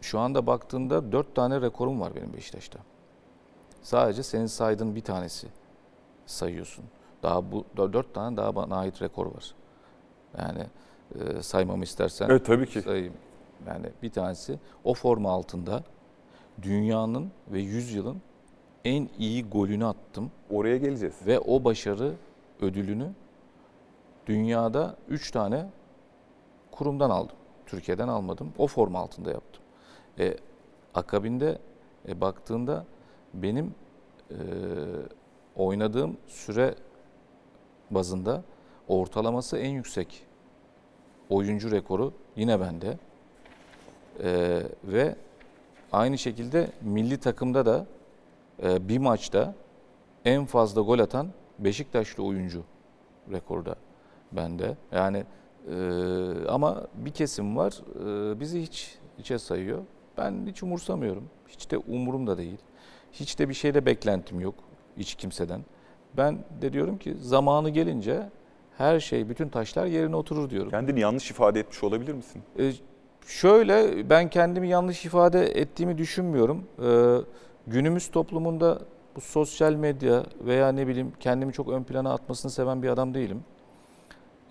[0.00, 2.78] şu anda baktığında dört tane rekorum var benim Beşiktaş'ta.
[3.82, 5.46] Sadece senin saydığın bir tanesi
[6.26, 6.84] sayıyorsun.
[7.22, 9.54] Daha bu dört tane daha bana ait rekor var.
[10.38, 10.66] Yani
[11.38, 12.82] e, saymamı istersen Evet tabii ki.
[12.82, 13.14] sayayım.
[13.66, 15.82] Yani bir tanesi o forma altında
[16.62, 18.22] dünyanın ve yüzyılın
[18.84, 20.30] en iyi golünü attım.
[20.50, 21.14] Oraya geleceğiz.
[21.26, 22.14] Ve o başarı
[22.60, 23.10] ödülünü
[24.26, 25.66] dünyada 3 tane
[26.70, 27.36] kurumdan aldım.
[27.66, 28.52] Türkiye'den almadım.
[28.58, 29.62] O forma altında yaptım.
[30.18, 30.36] E,
[30.94, 31.58] akabinde
[32.08, 32.84] e, baktığında
[33.34, 33.74] benim
[34.30, 34.36] e,
[35.56, 36.74] oynadığım süre
[37.90, 38.42] bazında
[38.88, 40.26] ortalaması en yüksek
[41.30, 42.98] oyuncu rekoru yine bende.
[44.22, 45.16] E, ve
[45.92, 47.86] aynı şekilde milli takımda da
[48.62, 49.54] bir maçta
[50.24, 52.62] en fazla gol atan Beşiktaşlı oyuncu
[53.32, 53.74] rekoru da
[54.32, 54.76] bende.
[54.92, 55.24] Yani
[55.70, 55.76] e,
[56.48, 59.78] ama bir kesim var e, bizi hiç içe sayıyor.
[60.18, 61.24] Ben hiç umursamıyorum.
[61.48, 62.58] Hiç de umurumda değil.
[63.12, 64.54] Hiç de bir şeyde beklentim yok
[64.96, 65.60] hiç kimseden.
[66.16, 68.22] Ben de diyorum ki zamanı gelince
[68.78, 70.70] her şey, bütün taşlar yerine oturur diyorum.
[70.70, 72.42] Kendini yanlış ifade etmiş olabilir misin?
[72.58, 72.72] E,
[73.26, 76.64] şöyle ben kendimi yanlış ifade ettiğimi düşünmüyorum.
[76.82, 76.88] E,
[77.70, 78.78] günümüz toplumunda
[79.16, 83.44] bu sosyal medya veya ne bileyim kendimi çok ön plana atmasını seven bir adam değilim.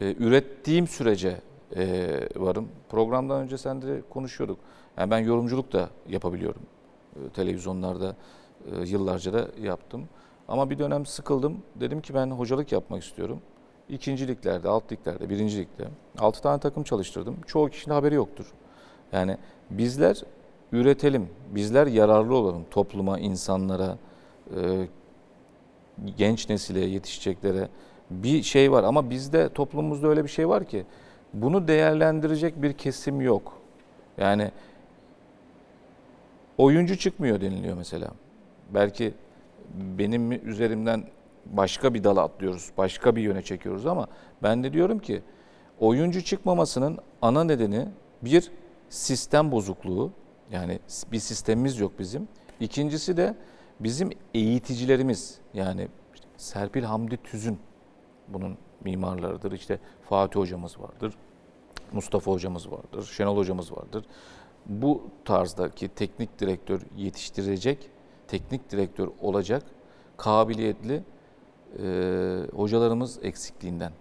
[0.02, 1.36] E, ürettiğim sürece
[1.76, 2.70] e, varım.
[2.90, 4.60] Programdan önce sen de konuşuyorduk.
[4.98, 6.62] Yani ben yorumculuk da yapabiliyorum.
[7.16, 8.16] E, televizyonlarda
[8.72, 10.10] e, yıllarca da yaptım.
[10.48, 11.58] Ama bir dönem sıkıldım.
[11.76, 13.42] Dedim ki ben hocalık yapmak istiyorum.
[13.90, 15.88] İkinci liglerde, alt liglerde, birinci ligde.
[16.20, 17.36] Altı tane takım çalıştırdım.
[17.48, 18.46] Çoğu kişinin haberi yoktur.
[19.12, 19.38] Yani
[19.70, 20.24] bizler
[20.72, 23.98] üretelim, bizler yararlı olalım topluma, insanlara,
[24.56, 24.88] e,
[26.18, 27.70] genç nesile, yetişeceklere.
[28.10, 30.86] Bir şey var ama bizde toplumumuzda öyle bir şey var ki
[31.34, 33.54] bunu değerlendirecek bir kesim yok.
[34.18, 34.52] Yani
[36.58, 38.12] oyuncu çıkmıyor deniliyor mesela.
[38.74, 39.14] Belki
[39.74, 41.04] benim üzerimden
[41.46, 44.08] başka bir dala atlıyoruz, başka bir yöne çekiyoruz ama
[44.44, 45.22] ben de diyorum ki
[45.80, 47.88] oyuncu çıkmamasının ana nedeni
[48.22, 48.52] bir
[48.90, 50.12] sistem bozukluğu.
[50.52, 50.80] Yani
[51.12, 52.28] bir sistemimiz yok bizim.
[52.60, 53.36] İkincisi de
[53.80, 55.88] bizim eğiticilerimiz yani
[56.38, 57.60] Serpil Hamdi Tüzün
[58.28, 59.52] bunun mimarlarıdır.
[59.52, 61.14] İşte Fatih hocamız vardır.
[61.92, 63.04] Mustafa hocamız vardır.
[63.04, 64.06] Şenol hocamız vardır.
[64.66, 67.90] Bu tarzdaki teknik direktör yetiştirecek,
[68.28, 69.64] teknik direktör olacak
[70.18, 71.04] kabiliyetli
[71.84, 73.92] e, hocalarımız eksikliğinden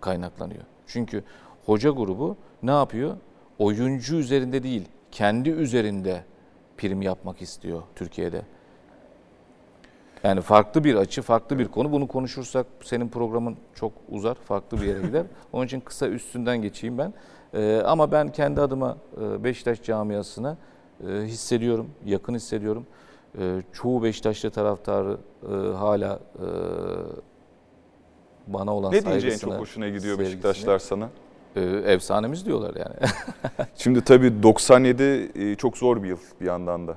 [0.00, 0.62] kaynaklanıyor.
[0.86, 1.24] Çünkü
[1.66, 3.16] hoca grubu ne yapıyor?
[3.58, 6.24] Oyuncu üzerinde değil, kendi üzerinde
[6.76, 8.42] prim yapmak istiyor Türkiye'de.
[10.22, 11.92] Yani farklı bir açı, farklı bir konu.
[11.92, 15.26] Bunu konuşursak senin programın çok uzar, farklı bir yere gider.
[15.52, 17.14] Onun için kısa üstünden geçeyim ben.
[17.54, 20.56] Ee, ama ben kendi adıma e, Beşiktaş camiasına
[21.08, 22.86] e, hissediyorum, yakın hissediyorum.
[23.38, 26.46] E, çoğu Beşiktaşlı taraftarı e, hala e,
[28.46, 31.08] bana olan Ne diyeceğin saygısını, çok hoşuna gidiyor sevgisini, Beşiktaşlar sana?
[31.56, 31.60] E,
[31.92, 32.94] efsanemiz diyorlar yani.
[33.76, 35.02] Şimdi tabii 97
[35.34, 36.96] e, çok zor bir yıl bir yandan da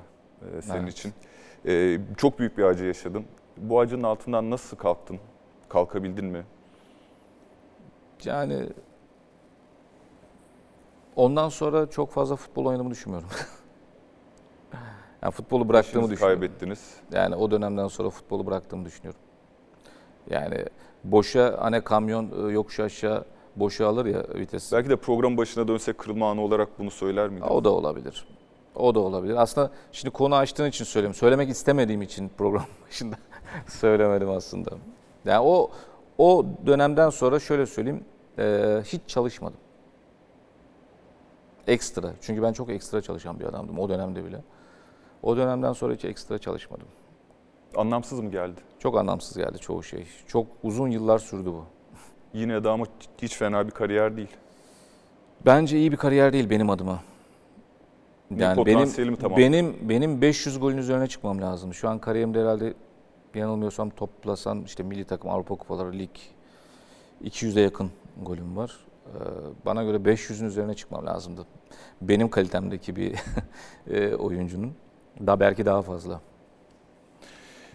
[0.58, 0.92] e, senin Evet.
[0.92, 1.12] için.
[1.66, 3.24] E, Çok büyük bir acı yaşadın.
[3.56, 5.18] Bu acının altından nasıl kalktın?
[5.68, 6.44] Kalkabildin mi?
[8.24, 8.66] Yani
[11.16, 13.28] ondan sonra çok fazla futbol oynadığımı düşünmüyorum.
[15.22, 16.40] yani futbolu bıraktığımı İşinizi düşünüyorum.
[16.40, 16.96] kaybettiniz.
[17.12, 19.20] Yani o dönemden sonra futbolu bıraktığımı düşünüyorum.
[20.30, 20.64] Yani
[21.04, 23.24] boşa hani kamyon yokuş aşağı
[23.60, 24.72] boşa alır ya vites.
[24.72, 27.46] Belki de program başına dönsek kırılma anı olarak bunu söyler miydin?
[27.46, 28.26] O da olabilir.
[28.74, 29.34] O da olabilir.
[29.42, 31.14] Aslında şimdi konu açtığın için söylüyorum.
[31.14, 33.16] Söylemek istemediğim için program başında
[33.66, 34.70] söylemedim aslında.
[35.24, 35.70] Yani o
[36.18, 38.04] o dönemden sonra şöyle söyleyeyim.
[38.38, 39.58] e, hiç çalışmadım.
[41.66, 42.12] Ekstra.
[42.20, 44.40] Çünkü ben çok ekstra çalışan bir adamdım o dönemde bile.
[45.22, 46.86] O dönemden sonra hiç ekstra çalışmadım.
[47.76, 48.60] Anlamsız mı geldi?
[48.78, 50.06] Çok anlamsız geldi çoğu şey.
[50.26, 51.64] Çok uzun yıllar sürdü bu.
[52.38, 52.84] Yine de ama
[53.22, 54.36] hiç fena bir kariyer değil.
[55.46, 57.00] Bence iyi bir kariyer değil benim adıma.
[58.36, 59.38] Yani benim tamam?
[59.38, 61.74] benim benim 500 golün üzerine çıkmam lazım.
[61.74, 62.74] Şu an kariyerimde herhalde
[63.34, 66.10] yanılmıyorsam toplasan işte milli takım Avrupa Kupaları lig
[67.24, 67.90] 200'e yakın
[68.22, 68.76] golüm var.
[69.06, 69.18] Ee,
[69.66, 71.46] Bana göre 500'ün üzerine çıkmam lazımdı.
[72.02, 73.14] Benim kalitemdeki bir
[73.90, 74.72] e, oyuncunun
[75.26, 76.20] da belki daha fazla.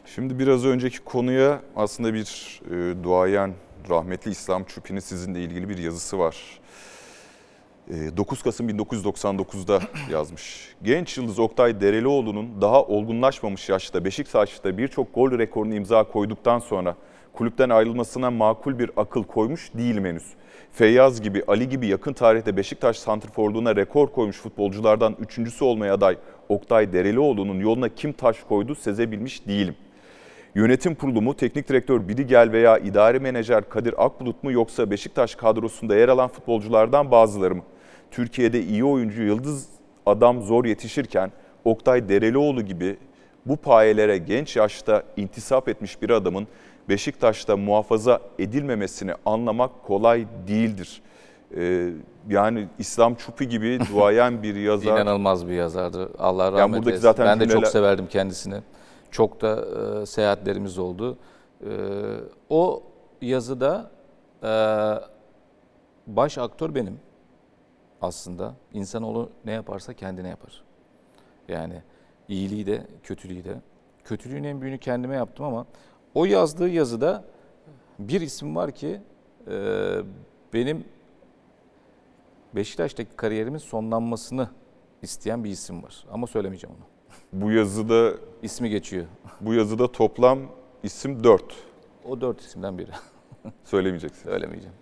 [0.06, 3.54] Şimdi biraz önceki konuya aslında bir e, duayen
[3.90, 6.60] rahmetli İslam Çupi'nin sizinle ilgili bir yazısı var.
[7.90, 9.80] E, 9 Kasım 1999'da
[10.12, 10.76] yazmış.
[10.84, 16.96] Genç yıldız Oktay Derelioğlu'nun daha olgunlaşmamış yaşta Beşiktaş'ta birçok gol rekorunu imza koyduktan sonra
[17.34, 20.34] kulüpten ayrılmasına makul bir akıl koymuş değilim henüz.
[20.72, 26.18] Feyyaz gibi, Ali gibi yakın tarihte Beşiktaş santrforluğuna rekor koymuş futbolculardan üçüncüsü olmaya aday
[26.50, 29.76] Oktay Derelioğlu'nun yoluna kim taş koydu sezebilmiş değilim.
[30.56, 35.96] Yönetim kurulu mu, teknik direktör Bidigel veya idari menajer Kadir Akbulut mu yoksa Beşiktaş kadrosunda
[35.96, 37.64] yer alan futbolculardan bazıları mı?
[38.12, 39.66] Türkiye'de iyi oyuncu, yıldız
[40.06, 41.32] adam zor yetişirken
[41.66, 42.98] Oktay Derelioğlu gibi
[43.46, 46.48] bu payelere genç yaşta intisap etmiş bir adamın
[46.90, 51.02] Beşiktaş'ta muhafaza edilmemesini anlamak kolay değildir.
[51.58, 51.90] Ee,
[52.30, 54.92] yani İslam Çupi gibi duayen bir yazar.
[55.02, 56.10] İnanılmaz bir yazardı.
[56.20, 57.14] Allah rahmet Yani eylesin.
[57.20, 58.56] ben de cümleler- çok severdim kendisini.
[59.14, 59.66] Çok da
[60.02, 61.18] e, seyahatlerimiz oldu.
[61.62, 61.70] E,
[62.50, 62.84] o
[63.22, 63.92] yazıda
[64.44, 64.52] e,
[66.08, 67.00] baş aktör benim
[68.02, 68.56] aslında.
[68.74, 70.64] İnsanoğlu ne yaparsa kendine yapar.
[71.48, 71.82] Yani
[72.28, 73.56] iyiliği de kötülüğü de.
[74.04, 75.66] Kötülüğün en büyüğünü kendime yaptım ama
[76.16, 77.24] o yazdığı yazıda
[78.00, 79.02] bir isim var ki
[79.48, 79.98] e,
[80.54, 80.86] benim
[82.56, 84.50] Beşiktaş'taki kariyerimin sonlanmasını
[85.02, 86.06] isteyen bir isim var.
[86.12, 86.93] Ama söylemeyeceğim onu.
[87.34, 89.06] Bu yazıda İsmi geçiyor.
[89.42, 90.40] bu yazıda toplam
[90.84, 91.44] isim 4.
[92.06, 92.90] O dört isimden biri.
[93.64, 94.24] Söylemeyeceksin.
[94.24, 94.76] Söylemeyeceğim.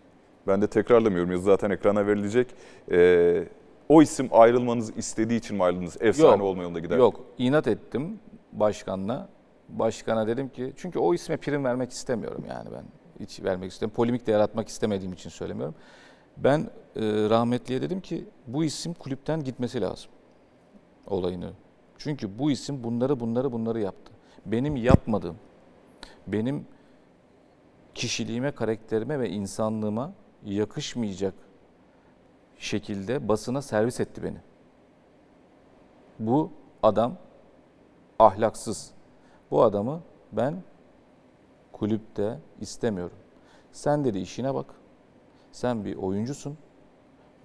[0.47, 1.31] Ben de tekrarlamıyorum.
[1.31, 2.47] Yazı zaten ekrana verilecek.
[2.91, 3.43] Ee,
[3.89, 5.97] o isim ayrılmanızı istediği için mi ayrıldınız?
[6.01, 6.97] Efsane Yok, olma yolunda gider.
[6.97, 8.19] Yok, inat ettim
[8.51, 9.29] başkanla.
[9.69, 12.83] Başkana dedim ki, çünkü o isme prim vermek istemiyorum yani ben.
[13.19, 13.95] Hiç vermek istemiyorum.
[13.95, 15.75] Polimik de yaratmak istemediğim için söylemiyorum.
[16.37, 20.11] Ben e, rahmetliye dedim ki, bu isim kulüpten gitmesi lazım.
[21.07, 21.51] Olayını.
[22.03, 24.13] Çünkü bu isim bunları bunları bunları yaptı.
[24.45, 25.35] Benim yapmadığım,
[26.27, 26.67] benim
[27.95, 30.13] kişiliğime, karakterime ve insanlığıma
[30.45, 31.33] yakışmayacak
[32.57, 34.37] şekilde basına servis etti beni.
[36.19, 36.51] Bu
[36.83, 37.17] adam
[38.19, 38.91] ahlaksız.
[39.51, 40.63] Bu adamı ben
[41.71, 43.17] kulüpte istemiyorum.
[43.71, 44.73] Sen dedi işine bak.
[45.51, 46.57] Sen bir oyuncusun.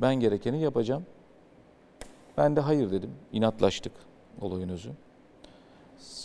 [0.01, 1.07] Ben gerekeni yapacağım.
[2.37, 3.11] Ben de hayır dedim.
[3.33, 3.93] İnatlaştık
[4.41, 4.91] olayın özü.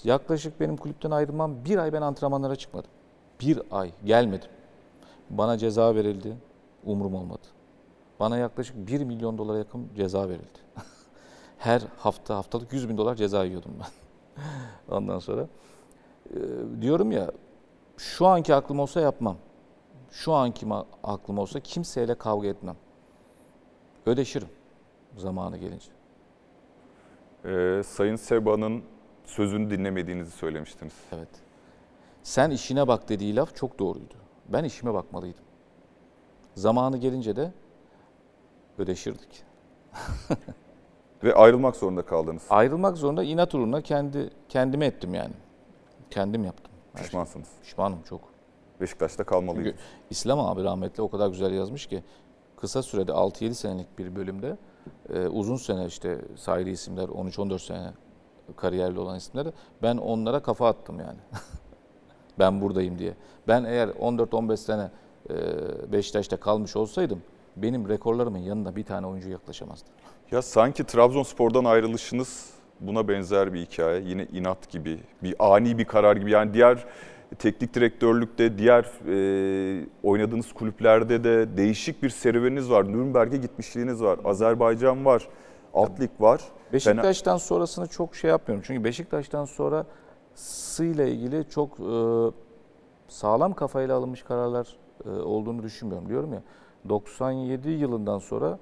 [0.04, 2.92] Yaklaşık benim kulüpten ayrılmam bir ay ben antrenmanlara çıkmadım.
[3.42, 4.50] Bir ay gelmedim.
[5.30, 6.38] Bana ceza verildi.
[6.86, 7.42] Umurum olmadı.
[8.20, 10.60] Bana yaklaşık 1 milyon dolara yakın ceza verildi.
[11.58, 13.88] Her hafta haftalık 100 bin dolar ceza yiyordum ben.
[14.96, 15.48] Ondan sonra
[16.30, 16.38] e,
[16.82, 17.32] diyorum ya
[17.98, 19.38] şu anki aklım olsa yapmam.
[20.12, 20.68] Şu anki
[21.04, 22.76] aklım olsa kimseyle kavga etmem.
[24.06, 24.50] Ödeşirim
[25.18, 26.01] zamanı gelince.
[27.46, 28.84] Ee, Sayın Seba'nın
[29.26, 30.94] sözünü dinlemediğinizi söylemiştiniz.
[31.12, 31.30] Evet.
[32.24, 34.14] Sen işine bak dediği laf çok doğruydu.
[34.50, 35.44] Ben işime bakmalıydım.
[36.56, 37.52] Zamanı gelince de
[38.78, 39.44] ödeşirdik.
[41.24, 42.44] Ve ayrılmak zorunda kaldınız.
[42.50, 45.34] Ayrılmak zorunda inat uğruna kendi kendime ettim yani.
[46.10, 46.72] Kendim yaptım.
[46.94, 47.04] her.
[47.04, 47.48] Pişmansınız.
[47.64, 48.22] Pişmanım çok.
[48.82, 49.64] Beşiktaş'ta kalmalıydı.
[49.70, 49.78] Çünkü
[50.10, 52.04] İslam abi rahmetli o kadar güzel yazmış ki
[52.58, 54.58] kısa sürede 6-7 senelik bir bölümde
[55.14, 57.94] e, uzun sene işte sayılı isimler 13-14 sene
[58.56, 59.48] kariyerli olan isimler
[59.84, 61.20] ben onlara kafa attım yani.
[62.40, 63.14] ben buradayım diye.
[63.48, 64.92] Ben eğer 14-15 sene
[65.30, 65.34] e,
[65.92, 67.22] Beşiktaş'ta kalmış olsaydım
[67.58, 69.90] benim rekorlarımın yanında bir tane oyuncu yaklaşamazdı.
[70.32, 74.02] Ya sanki Trabzonspor'dan ayrılışınız buna benzer bir hikaye.
[74.02, 76.32] Yine inat gibi, bir ani bir karar gibi.
[76.32, 76.86] Yani diğer
[77.40, 82.92] teknik direktörlükte, diğer e, oynadığınız kulüplerde de değişik bir serüveniniz var.
[82.92, 84.20] Nürnberg'e gitmişliğiniz var.
[84.26, 85.28] Azerbaycan var.
[85.74, 86.40] Alt lig var.
[86.40, 88.64] Fena- Beşiktaş'tan sonrasını çok şey yapmıyorum.
[88.68, 89.86] Çünkü Beşiktaş'tan sonra
[90.80, 91.94] ile ilgili çok e,
[93.08, 96.10] sağlam kafayla alınmış kararlar e, olduğunu düşünmüyorum.
[96.10, 96.44] Diyorum ya
[96.90, 98.60] 97 yılından sonra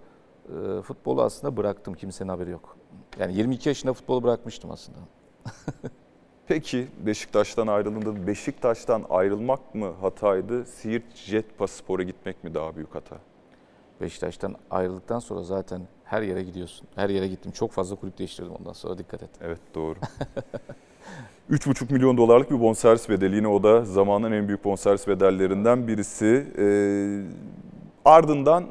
[0.49, 1.93] e, futbolu aslında bıraktım.
[1.93, 2.77] Kimsenin haberi yok.
[3.19, 4.99] Yani 22 yaşında futbolu bırakmıştım aslında.
[6.49, 10.65] Peki Beşiktaş'tan ayrılığında Beşiktaş'tan ayrılmak mı hataydı?
[10.65, 13.17] Siirt Jetpaspor'a gitmek mi daha büyük hata?
[14.01, 16.87] Beşiktaş'tan ayrıldıktan sonra zaten her yere gidiyorsun.
[16.95, 17.51] Her yere gittim.
[17.51, 19.29] Çok fazla kulüp değiştirdim ondan sonra dikkat et.
[19.41, 19.95] Evet doğru.
[21.51, 23.35] 3,5 milyon dolarlık bir bonservis bedeli.
[23.35, 26.47] Yine o da zamanın en büyük bonservis bedellerinden birisi.
[26.57, 27.21] Ee,
[28.05, 28.65] ardından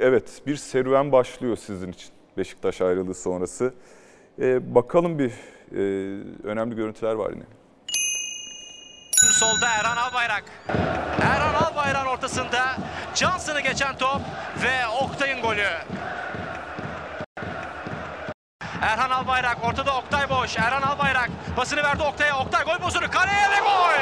[0.00, 3.74] evet bir serüven başlıyor sizin için Beşiktaş ayrılığı sonrası.
[4.38, 5.32] Ee, bakalım bir
[5.72, 5.80] e,
[6.48, 7.44] önemli görüntüler var yine.
[9.32, 10.44] Solda Erhan Albayrak.
[11.22, 12.76] Erhan Albayrak'ın ortasında
[13.14, 14.20] Johnson'ı geçen top
[14.62, 15.68] ve Oktay'ın golü.
[18.82, 20.56] Erhan Albayrak ortada Oktay boş.
[20.58, 22.40] Erhan Albayrak pasını verdi Oktay'a.
[22.40, 23.94] Oktay gol pozisyonu kaleye ve gol.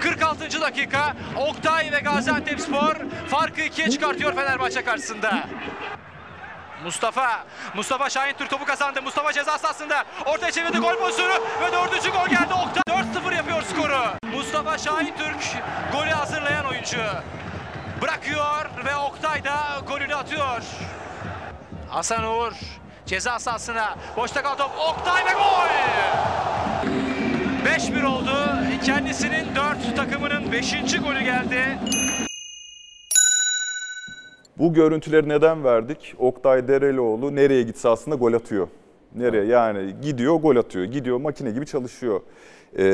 [0.00, 0.60] 46.
[0.60, 2.96] dakika Oktay ve Gaziantepspor
[3.28, 5.44] farkı ikiye çıkartıyor Fenerbahçe karşısında.
[6.84, 9.02] Mustafa, Mustafa Şahin Türk topu kazandı.
[9.02, 12.54] Mustafa ceza sahasında ortaya çevirdi gol pozisyonu ve dördüncü gol geldi.
[12.54, 12.82] Oktay
[13.30, 14.02] 4-0 yapıyor skoru.
[14.36, 15.62] Mustafa Şahin Türk
[15.92, 16.98] golü hazırlayan oyuncu.
[18.02, 19.56] Bırakıyor ve Oktay da
[19.88, 20.62] golünü atıyor.
[21.90, 22.52] Hasan Uğur
[23.06, 25.68] ceza sahasına boşta kalan top Oktay ve gol!
[27.66, 28.58] 5-1 oldu.
[28.84, 30.72] Kendisinin 4 takımının 5.
[31.02, 31.78] golü geldi.
[34.58, 36.14] Bu görüntüleri neden verdik?
[36.18, 38.68] Oktay Derelioğlu nereye gitse aslında gol atıyor.
[39.14, 39.44] Nereye?
[39.44, 40.84] Yani gidiyor gol atıyor.
[40.84, 42.20] Gidiyor makine gibi çalışıyor.
[42.78, 42.84] Ee,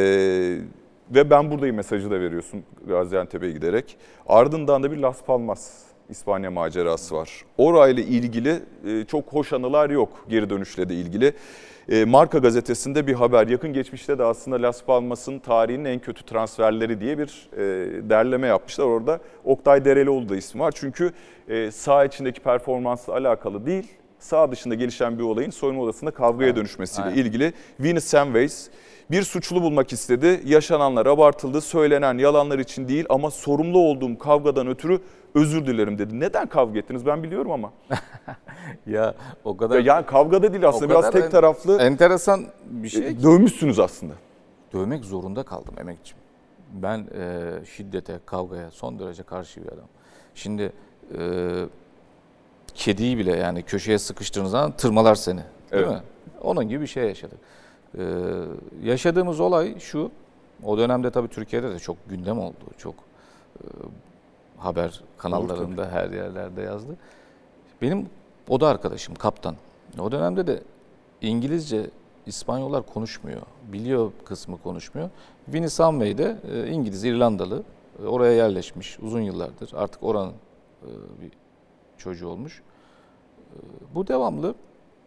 [1.10, 3.96] ve ben buradayım mesajı da veriyorsun Gaziantep'e giderek.
[4.26, 7.44] Ardından da bir Las Palmas İspanya macerası var.
[7.58, 11.32] Orayla ilgili e, çok hoş anılar yok geri dönüşle de ilgili.
[11.88, 17.00] E, Marka gazetesinde bir haber yakın geçmişte de aslında Las Palmas'ın tarihinin en kötü transferleri
[17.00, 17.62] diye bir e,
[18.10, 18.84] derleme yapmışlar.
[18.84, 20.72] Orada Oktay Derelioğlu da ismi var.
[20.76, 21.12] Çünkü
[21.48, 27.08] e, saha içindeki performansla alakalı değil, sağ dışında gelişen bir olayın soyunma odasında kavgaya dönüşmesiyle
[27.08, 27.18] Aynen.
[27.18, 27.52] ilgili.
[27.80, 28.68] Vinny Samways
[29.10, 30.40] bir suçlu bulmak istedi.
[30.44, 35.00] Yaşananlar abartıldı, söylenen yalanlar için değil ama sorumlu olduğum kavgadan ötürü
[35.34, 36.20] özür dilerim dedi.
[36.20, 37.72] Neden kavga ettiniz ben biliyorum ama.
[38.86, 39.14] Ya
[39.44, 43.06] o kadar Ya yani kavgada değil aslında biraz tek taraflı enteresan bir şey.
[43.08, 44.14] e, dövmüşsünüz aslında.
[44.72, 46.18] dövmek zorunda kaldım emekçim.
[46.72, 49.84] Ben e, şiddete, kavgaya son derece karşı bir adam.
[50.34, 50.72] Şimdi
[51.18, 51.20] e,
[52.74, 55.36] kediyi bile yani köşeye sıkıştığınız zaman tırmalar seni.
[55.36, 55.88] Değil Evet.
[55.88, 56.00] mi?
[56.42, 57.38] Onun gibi bir şey yaşadık.
[57.98, 58.02] E,
[58.82, 60.10] yaşadığımız olay şu.
[60.64, 62.64] O dönemde tabii Türkiye'de de çok gündem oldu.
[62.78, 62.94] Çok
[63.60, 63.64] e,
[64.56, 66.96] haber kanallarında her yerlerde yazdı.
[67.82, 68.08] Benim
[68.48, 69.56] o da arkadaşım kaptan.
[70.00, 70.62] O dönemde de
[71.20, 71.90] İngilizce
[72.26, 73.42] İspanyollar konuşmuyor.
[73.72, 75.10] Biliyor kısmı konuşmuyor.
[75.48, 77.62] Vinnie Samway de e, İngiliz, İrlandalı.
[78.02, 79.72] E, oraya yerleşmiş uzun yıllardır.
[79.74, 80.32] Artık oranın
[80.82, 80.90] e,
[81.22, 81.30] bir
[81.98, 82.62] çocuğu olmuş.
[83.94, 84.54] Bu devamlı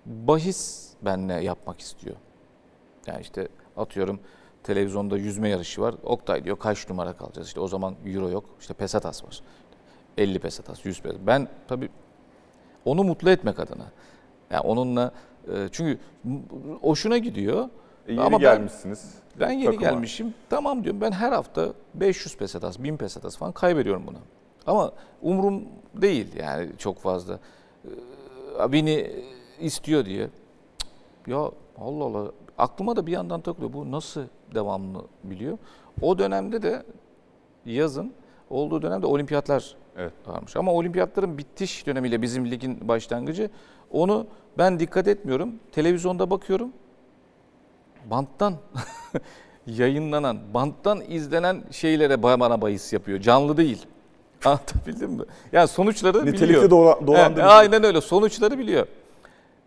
[0.06, 2.16] bahis benle yapmak istiyor.
[3.08, 4.20] Yani işte atıyorum
[4.72, 5.96] televizyonda yüzme yarışı var.
[6.04, 7.48] Oktay diyor kaç numara kalacağız?
[7.48, 8.46] İşte o zaman euro yok.
[8.60, 9.42] İşte pesetas var.
[10.18, 11.28] 50 pesetas, 100 pesetas.
[11.28, 11.90] Ben tabii
[12.86, 13.86] onu mutlu etmek adına.
[14.52, 15.12] Yani onunla
[15.54, 16.00] e, çünkü
[16.82, 17.70] hoşuna gidiyor.
[18.08, 19.16] E, yeni Ama ben- gelmişsiniz.
[19.40, 19.82] Ben yeni takıma.
[19.82, 20.34] gelmişim.
[20.50, 24.18] Tamam diyorum ben her hafta 500 pesetas, 1000 pesetas falan kaybediyorum buna.
[24.68, 24.92] Ama
[25.22, 25.64] umurum
[25.94, 27.40] değil yani çok fazla.
[28.72, 29.12] Beni
[29.60, 30.30] istiyor diye.
[31.28, 31.52] Ya
[31.82, 33.74] Allah Allah aklıma da bir yandan takılıyor.
[33.74, 34.22] Bu nasıl
[34.56, 35.58] devamlı biliyor?
[36.02, 36.84] O dönemde de
[37.66, 38.14] yazın
[38.50, 40.14] olduğu dönemde olimpiyatlar Evet.
[40.28, 40.56] varmış.
[40.56, 43.50] Ama olimpiyatların bitiş dönemiyle bizim ligin başlangıcı
[43.92, 45.54] onu ben dikkat etmiyorum.
[45.72, 46.70] Televizyonda bakıyorum.
[48.12, 48.54] Banttan
[49.68, 53.20] yayınlanan, banttan izlenen şeylere bana bahis yapıyor.
[53.20, 53.86] Canlı değil.
[54.46, 55.24] Anlatabildim mi?
[55.52, 56.34] Yani sonuçları biliyor.
[56.34, 57.42] Nitelikli dola- dolandırıcı.
[57.42, 58.02] Evet, aynen öyle.
[58.02, 58.88] Sonuçları biliyor.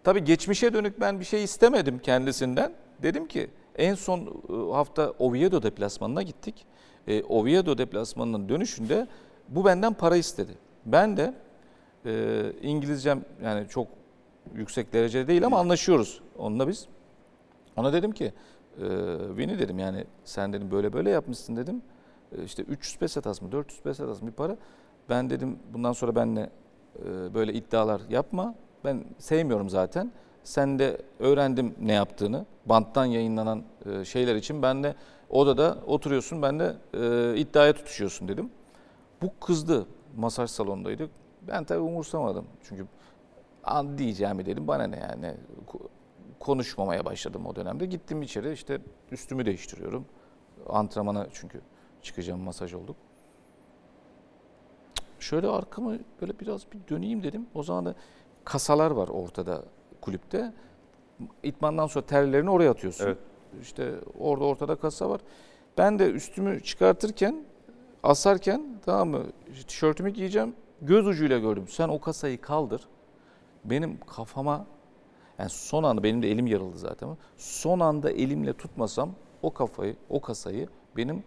[0.04, 2.72] Tabii geçmişe dönük ben bir şey istemedim kendisinden.
[3.02, 4.42] Dedim ki en son
[4.72, 6.66] hafta Oviedo deplasmanına gittik.
[7.06, 9.06] E, Oviedo deplasmanının dönüşünde
[9.48, 10.52] bu benden para istedi.
[10.86, 11.34] Ben de
[12.06, 13.88] e, İngilizcem yani çok
[14.54, 16.86] yüksek derecede değil ama anlaşıyoruz onunla biz.
[17.76, 18.84] Ona dedim ki e,
[19.36, 21.82] Vini dedim yani sen dedim böyle böyle yapmışsın dedim.
[22.38, 24.56] E, işte 300 pesetas mı 400 pesetas mı bir para.
[25.08, 26.50] Ben dedim bundan sonra benle
[26.98, 28.54] e, böyle iddialar yapma.
[28.84, 30.12] Ben sevmiyorum zaten.
[30.44, 32.46] Sen de öğrendim ne yaptığını.
[32.66, 34.94] Banttan yayınlanan e, şeyler için ben de
[35.30, 38.50] odada oturuyorsun ben de e, iddiaya tutuşuyorsun dedim.
[39.22, 39.86] Bu kızdı.
[40.16, 41.10] Masaj salonundaydık.
[41.48, 42.46] Ben tabii umursamadım.
[42.62, 42.86] Çünkü
[43.64, 45.34] an diyeceğimi dedim bana ne yani
[45.66, 45.88] Ko-
[46.40, 47.86] konuşmamaya başladım o dönemde.
[47.86, 50.04] Gittim içeri işte üstümü değiştiriyorum.
[50.68, 51.60] Antrenmana çünkü
[52.02, 52.96] çıkacağım masaj olduk.
[55.20, 57.46] Şöyle arkamı böyle biraz bir döneyim dedim.
[57.54, 57.94] O zaman da
[58.50, 59.62] kasalar var ortada
[60.00, 60.52] kulüpte.
[61.42, 63.04] İtmandan sonra terlerini oraya atıyorsun.
[63.04, 63.18] Evet.
[63.62, 65.20] İşte orada ortada kasa var.
[65.78, 67.44] Ben de üstümü çıkartırken
[68.02, 69.22] asarken tamam mı
[69.66, 70.54] tişörtümü giyeceğim.
[70.82, 71.64] Göz ucuyla gördüm.
[71.68, 72.88] Sen o kasayı kaldır.
[73.64, 74.66] Benim kafama
[75.38, 77.16] yani son anda benim de elim yarıldı zaten.
[77.36, 79.10] Son anda elimle tutmasam
[79.42, 81.24] o kafayı, o kasayı benim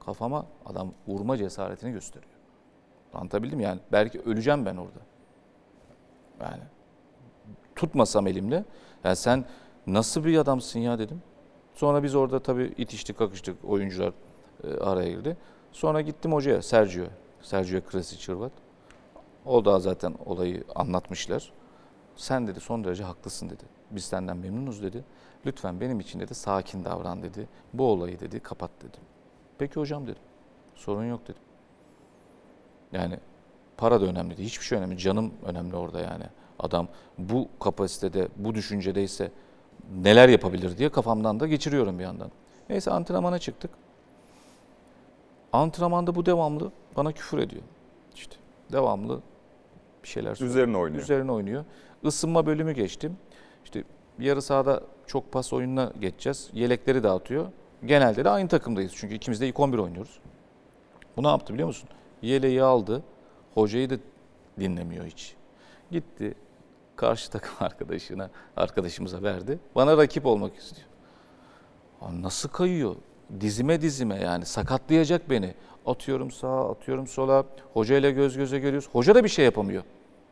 [0.00, 2.32] kafama adam vurma cesaretini gösteriyor.
[3.14, 3.80] Anlatabildim yani.
[3.92, 5.00] Belki öleceğim ben orada.
[6.40, 6.62] Yani
[7.76, 8.64] tutmasam elimle.
[9.04, 9.44] Yani sen
[9.86, 11.22] nasıl bir adamsın ya dedim.
[11.74, 14.12] Sonra biz orada tabii itiştik kakıştık oyuncular
[14.64, 15.36] e, araya girdi.
[15.72, 17.04] Sonra gittim hocaya Sergio.
[17.42, 18.52] Sergio Krasic Hırvat.
[19.46, 21.52] O da zaten olayı anlatmışlar.
[22.16, 23.64] Sen dedi son derece haklısın dedi.
[23.90, 25.04] Biz senden memnunuz dedi.
[25.46, 27.48] Lütfen benim için dedi sakin davran dedi.
[27.72, 29.00] Bu olayı dedi kapat dedim.
[29.58, 30.22] Peki hocam dedim.
[30.74, 31.42] Sorun yok dedim.
[32.92, 33.18] Yani
[33.78, 34.48] para da önemli değil.
[34.48, 34.98] Hiçbir şey önemli.
[34.98, 36.24] Canım önemli orada yani.
[36.58, 39.30] Adam bu kapasitede, bu düşüncedeyse
[40.02, 42.30] neler yapabilir diye kafamdan da geçiriyorum bir yandan.
[42.68, 43.70] Neyse antrenmana çıktık.
[45.52, 47.62] Antrenmanda bu devamlı bana küfür ediyor.
[48.14, 48.36] İşte
[48.72, 49.20] devamlı
[50.02, 50.56] bir şeyler söylüyor.
[50.56, 51.02] Üzerine oynuyor.
[51.02, 51.64] Üzerine oynuyor.
[52.02, 53.16] Isınma bölümü geçtim.
[53.64, 53.84] İşte
[54.18, 56.50] yarı sahada çok pas oyununa geçeceğiz.
[56.52, 57.46] Yelekleri dağıtıyor.
[57.86, 58.92] Genelde de aynı takımdayız.
[58.96, 60.18] Çünkü ikimiz de ilk 11 oynuyoruz.
[61.16, 61.88] Bu ne yaptı biliyor musun?
[62.22, 63.02] Yeleği aldı.
[63.58, 63.94] Hocayı da
[64.60, 65.34] dinlemiyor hiç.
[65.90, 66.34] Gitti
[66.96, 69.58] karşı takım arkadaşına, arkadaşımıza verdi.
[69.74, 70.88] Bana rakip olmak istiyor.
[72.20, 72.96] Nasıl kayıyor?
[73.40, 75.54] Dizime dizime yani sakatlayacak beni.
[75.86, 77.44] Atıyorum sağa, atıyorum sola.
[77.72, 78.88] Hocayla göz göze geliyoruz.
[78.92, 79.82] Hoca da bir şey yapamıyor.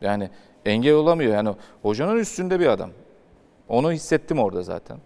[0.01, 0.29] Yani
[0.65, 1.33] engel olamıyor.
[1.33, 2.89] Yani hocanın üstünde bir adam.
[3.67, 4.97] Onu hissettim orada zaten.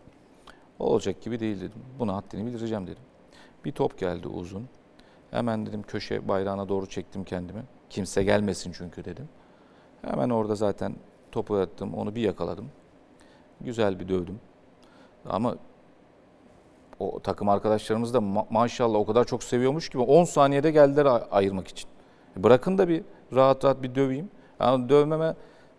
[0.80, 1.82] Olacak gibi değil dedim.
[2.00, 3.04] Buna haddini bildireceğim dedim.
[3.66, 4.68] Bir top geldi uzun.
[5.32, 7.64] Hemen dedim köşe bayrağına doğru çektim kendimi.
[7.92, 9.30] Kimse gelmesin çünkü dedim.
[10.02, 10.96] Hemen orada zaten
[11.32, 11.94] topu attım.
[11.94, 12.70] Onu bir yakaladım.
[13.62, 14.40] Güzel bir dövdüm.
[15.30, 15.56] Ama
[17.00, 21.28] o takım arkadaşlarımız da ma- maşallah o kadar çok seviyormuş ki 10 saniyede geldiler a-
[21.32, 21.90] ayırmak için.
[22.38, 24.30] Bırakın da bir rahat rahat bir döveyim.
[24.60, 25.36] Yani dövmeme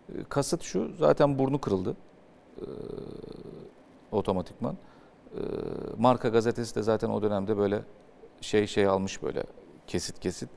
[0.08, 1.96] e, kasıt şu zaten burnu kırıldı.
[2.60, 2.64] Ee,
[4.12, 4.76] otomatikman.
[5.34, 5.38] Ee,
[5.98, 7.82] Marka gazetesi de zaten o dönemde böyle
[8.40, 9.42] şey şey almış böyle
[9.86, 10.48] kesit kesit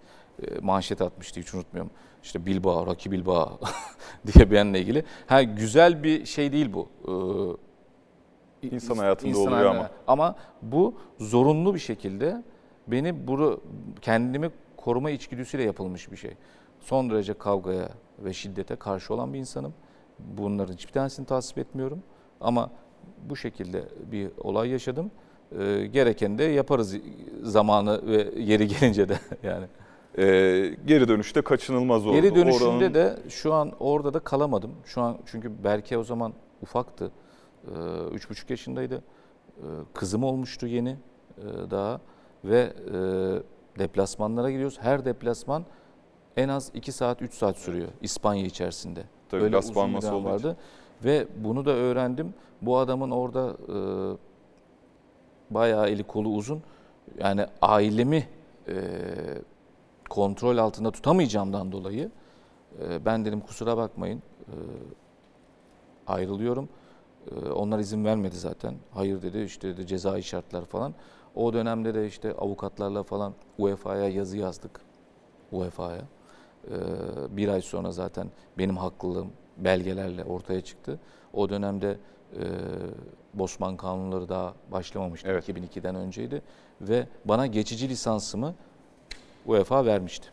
[0.61, 1.91] manşet atmıştı hiç unutmuyorum.
[2.23, 3.59] İşte Bilbao, Rocky Bilbao
[4.33, 5.03] diye benimle ilgili.
[5.27, 6.88] Ha güzel bir şey değil bu.
[8.63, 9.79] Ee, İnsan hayatında İnsan oluyor hayatında.
[10.07, 10.23] ama.
[10.23, 12.43] Ama bu zorunlu bir şekilde
[12.88, 13.59] beni bunu
[14.01, 16.31] kendimi koruma içgüdüsüyle yapılmış bir şey.
[16.79, 19.73] Son derece kavgaya ve şiddete karşı olan bir insanım.
[20.19, 22.03] Bunların hiçbir tanesini tasvip etmiyorum.
[22.41, 22.71] Ama
[23.29, 25.11] bu şekilde bir olay yaşadım.
[25.59, 26.95] Ee, gerekeni de yaparız
[27.43, 29.65] zamanı ve yeri gelince de yani.
[30.18, 32.16] Ee, geri dönüşte kaçınılmaz oldu.
[32.16, 34.72] Geri dönüşünde Oranın- de şu an orada da kalamadım.
[34.86, 37.11] Şu an çünkü Berke o zaman ufaktı.
[37.68, 37.70] Ee,
[38.11, 39.03] Üç buçuk yaşındaydı.
[39.57, 39.61] Ee,
[39.93, 42.01] Kızım olmuştu yeni e, daha
[42.43, 44.78] ve e, deplasmanlara gidiyoruz.
[44.82, 45.66] Her deplasman
[46.38, 49.03] en az 2 saat 3 saat sürüyor İspanya içerisinde.
[49.30, 50.24] Tabii, Öyle bir dönem olduğu için.
[50.26, 50.57] vardı.
[51.05, 52.34] Ve bunu da öğrendim.
[52.61, 53.78] Bu adamın orada e,
[55.53, 56.61] bayağı eli kolu uzun.
[57.20, 58.28] Yani ailemi
[58.68, 58.74] e,
[60.10, 62.12] kontrol altında tutamayacağımdan dolayı
[62.82, 64.56] e, ben dedim kusura bakmayın e,
[66.08, 66.70] ayrılıyorum.
[67.32, 68.76] E, onlar izin vermedi zaten.
[68.91, 70.93] Hayır dedi işte dedi cezai şartlar falan.
[71.36, 74.82] O dönemde de işte avukatlarla falan UEFA'ya yazı yazdık.
[75.51, 76.01] UEFA'ya.
[76.01, 76.78] E,
[77.38, 78.28] bir ay sonra zaten
[78.58, 80.99] benim haklılığım belgelerle ortaya çıktı.
[81.34, 81.97] O dönemde
[82.34, 82.43] e,
[83.34, 85.28] Bosman kanunları daha başlamamıştı.
[85.28, 85.49] Evet.
[85.49, 86.41] 2002'den önceydi.
[86.82, 88.56] Ve bana geçici lisansımı
[89.45, 90.27] UEFA vermişti.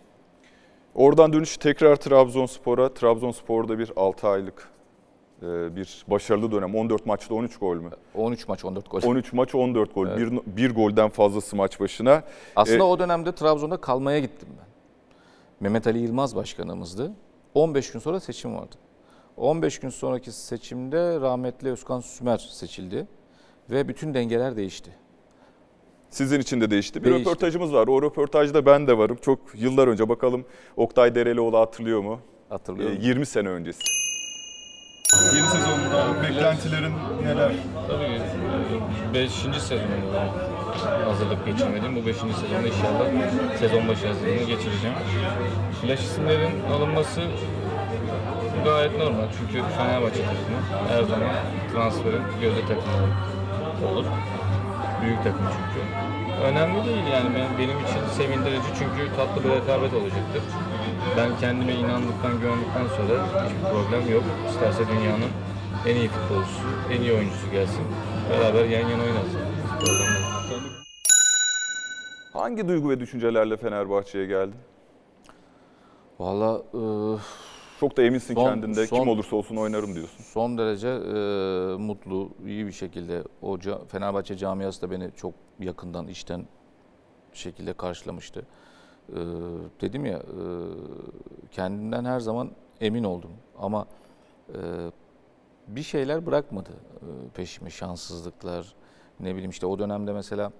[0.95, 2.95] Oradan dönüş tekrar Trabzonspor'a.
[2.95, 4.71] Trabzonspor'da bir 6 aylık
[5.43, 6.75] e, bir başarılı dönem.
[6.75, 7.91] 14 maçta 13 gol mü?
[8.15, 9.03] 13 maç 14 gol.
[9.03, 10.07] 13 maç 14 gol.
[10.07, 10.19] Evet.
[10.19, 12.23] Bir, bir golden fazlası maç başına.
[12.57, 14.67] Aslında E, o dönemde Trabzon'da kalmaya gittim ben.
[15.61, 17.13] Mehmet Ali Yılmaz başkanımızdı.
[17.55, 18.77] 15 gün sonra seçim vardı.
[19.37, 23.07] 15 gün sonraki seçimde rahmetli Özkan Sümer seçildi
[23.71, 24.91] ve bütün dengeler değişti.
[26.13, 27.01] Sizin için de değişti.
[27.01, 27.21] Bir Değişti.
[27.21, 27.89] röportajımız var.
[27.89, 29.17] O röportajda ben de varım.
[29.23, 30.09] Çok yıllar önce.
[30.09, 30.45] Bakalım
[30.77, 32.19] Oktay Derelioğlu hatırlıyor mu?
[32.51, 32.97] E, Hatırlıyorum.
[33.01, 33.81] 20 sene öncesi.
[35.37, 36.93] Yeni sezonda beklentilerin
[37.25, 37.53] neler?
[37.89, 38.21] Tabii
[39.15, 39.31] 5.
[39.33, 40.33] sezonunda
[41.07, 41.97] hazırlık geçirmedim.
[41.97, 42.17] Bu 5.
[42.17, 43.07] sezonda inşallah
[43.59, 44.97] sezon başı hazırlığını geçireceğim.
[45.83, 47.21] Flash isimlerin alınması
[48.65, 49.27] gayet normal.
[49.39, 51.35] Çünkü Fenerbahçe takımı her zaman
[51.73, 54.05] transferin gözde takımı olur.
[55.03, 56.02] Büyük takım çünkü.
[56.45, 60.43] Önemli değil yani ben, benim için sevindirici çünkü tatlı bir rekabet olacaktır.
[61.17, 64.23] Ben kendime inandıktan, güvendikten sonra hiçbir problem yok.
[64.49, 65.31] İsterse dünyanın
[65.87, 67.85] en iyi futbolcusu, en iyi oyuncusu gelsin.
[68.31, 69.17] Beraber yan yana yok.
[72.33, 74.55] Hangi duygu ve düşüncelerle Fenerbahçe'ye geldin?
[76.19, 76.83] Valla e,
[77.83, 78.87] Çok da eminsin Son- kendinde.
[78.87, 80.25] son- Kim olursa olsun oynarım diyorsun.
[80.25, 83.59] son derece e, mutlu, iyi bir şekilde o
[83.89, 86.47] Fenerbahçe camiası da beni çok yakından, içten
[87.33, 88.47] şekilde karşılamıştı.
[89.09, 89.17] E,
[89.81, 90.23] dedim ya, e,
[91.51, 93.87] kendimden her zaman emin oldum ama
[94.49, 94.59] e,
[95.69, 98.75] bir şeyler bırakmadı e, peşime, şanssızlıklar,
[99.21, 100.53] ne bileyim işte o dönemde mesela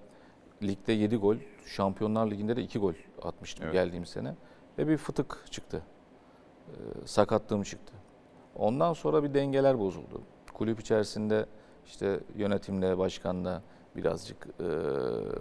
[0.63, 3.73] ligde 7 gol, Şampiyonlar Ligi'nde de 2 gol atmıştım Evet.
[3.73, 4.35] geldiğim sene
[4.77, 5.81] ve bir fıtık çıktı.
[6.67, 7.93] E, sakatlığım çıktı.
[8.55, 10.21] Ondan sonra bir dengeler bozuldu.
[10.53, 11.45] Kulüp içerisinde
[11.85, 13.61] işte yönetimle, başkanla
[13.95, 14.67] birazcık e,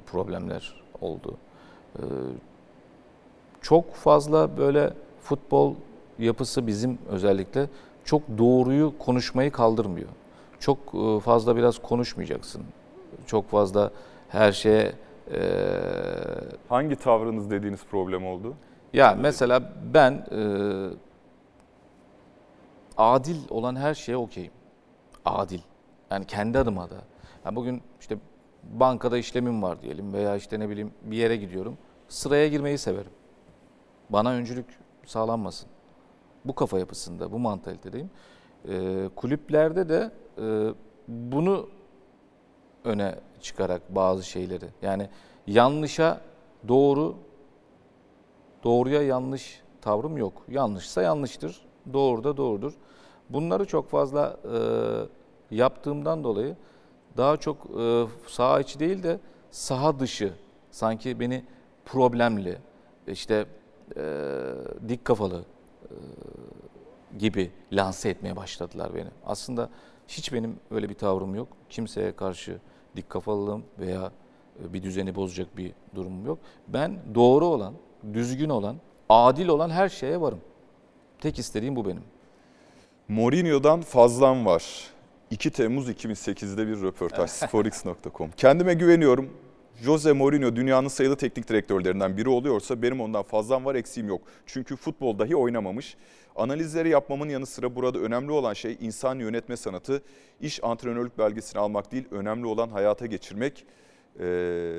[0.07, 1.37] problemler oldu.
[1.97, 2.03] E,
[3.61, 4.93] çok fazla böyle
[5.23, 5.75] futbol
[6.19, 7.67] yapısı bizim özellikle
[8.05, 10.09] çok doğruyu konuşmayı kaldırmıyor.
[10.61, 12.63] Çok e, fazla biraz konuşmayacaksın.
[13.27, 13.91] Çok fazla
[14.29, 14.93] her şeye
[15.35, 15.41] e,
[16.69, 18.55] Hangi tavrınız dediğiniz problem oldu?
[18.93, 20.41] ya mesela ben e,
[23.03, 24.53] adil olan her şeye okeyim.
[25.25, 25.61] Adil.
[26.11, 26.95] Yani kendi adıma da.
[27.45, 28.19] Yani bugün işte
[28.63, 31.79] bankada işlemim var diyelim veya işte ne bileyim bir yere gidiyorum.
[32.09, 33.13] Sıraya girmeyi severim.
[34.11, 34.67] Bana öncülük
[35.07, 35.69] sağlanmasın.
[36.45, 38.11] Bu kafa yapısında, bu mantalitedeyim.
[38.69, 40.75] E, kulüplerde de e,
[41.09, 41.69] bunu
[42.85, 44.67] öne çıkarak bazı şeyleri.
[44.83, 45.09] Yani
[45.47, 46.21] yanlışa
[46.69, 47.17] doğru,
[48.65, 50.43] doğruya yanlış tavrım yok.
[50.49, 51.61] Yanlışsa yanlıştır,
[51.93, 52.73] doğru da doğrudur.
[53.33, 56.57] Bunları çok fazla e, yaptığımdan dolayı
[57.17, 59.19] daha çok e, saha içi değil de
[59.51, 60.33] saha dışı
[60.71, 61.45] sanki beni
[61.85, 62.59] problemli,
[63.07, 63.47] işte
[63.97, 64.05] e,
[64.89, 65.45] dik kafalı
[65.83, 65.95] e,
[67.19, 69.09] gibi lanse etmeye başladılar beni.
[69.27, 69.69] Aslında
[70.09, 71.49] hiç benim öyle bir tavrım yok.
[71.71, 72.59] Kimseye karşı
[72.97, 74.13] dik kafalılığım veya
[74.65, 76.39] e, bir düzeni bozacak bir durumum yok.
[76.69, 77.75] Ben doğru olan,
[78.13, 78.77] düzgün olan,
[79.09, 80.41] adil olan her şeye varım.
[81.21, 82.03] Tek istediğim bu benim.
[83.17, 84.65] Mourinho'dan fazlam var.
[85.31, 88.31] 2 Temmuz 2008'de bir röportaj sporx.com.
[88.37, 89.31] Kendime güveniyorum.
[89.83, 94.21] Jose Mourinho dünyanın sayılı teknik direktörlerinden biri oluyorsa benim ondan fazlam var eksiğim yok.
[94.47, 95.97] Çünkü futbol dahi oynamamış.
[96.37, 100.03] Analizleri yapmamın yanı sıra burada önemli olan şey insan yönetme sanatı.
[100.41, 103.65] İş antrenörlük belgesini almak değil, önemli olan hayata geçirmek.
[104.21, 104.25] Ee,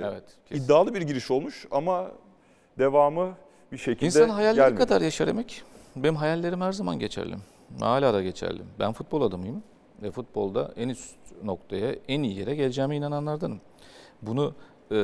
[0.03, 0.63] Evet, kesin.
[0.63, 2.11] iddialı bir giriş olmuş ama
[2.79, 3.33] devamı
[3.71, 4.77] bir şekilde İnsan hayalleri gelmedi.
[4.79, 5.63] kadar yaşar demek.
[5.95, 7.35] Benim hayallerim her zaman geçerli.
[7.79, 8.61] Hala da geçerli.
[8.79, 9.63] Ben futbol adamıyım
[10.01, 13.61] ve futbolda en üst noktaya, en iyi yere geleceğime inananlardanım.
[14.21, 14.53] Bunu
[14.91, 14.95] e,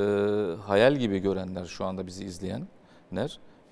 [0.62, 2.70] hayal gibi görenler, şu anda bizi izleyenler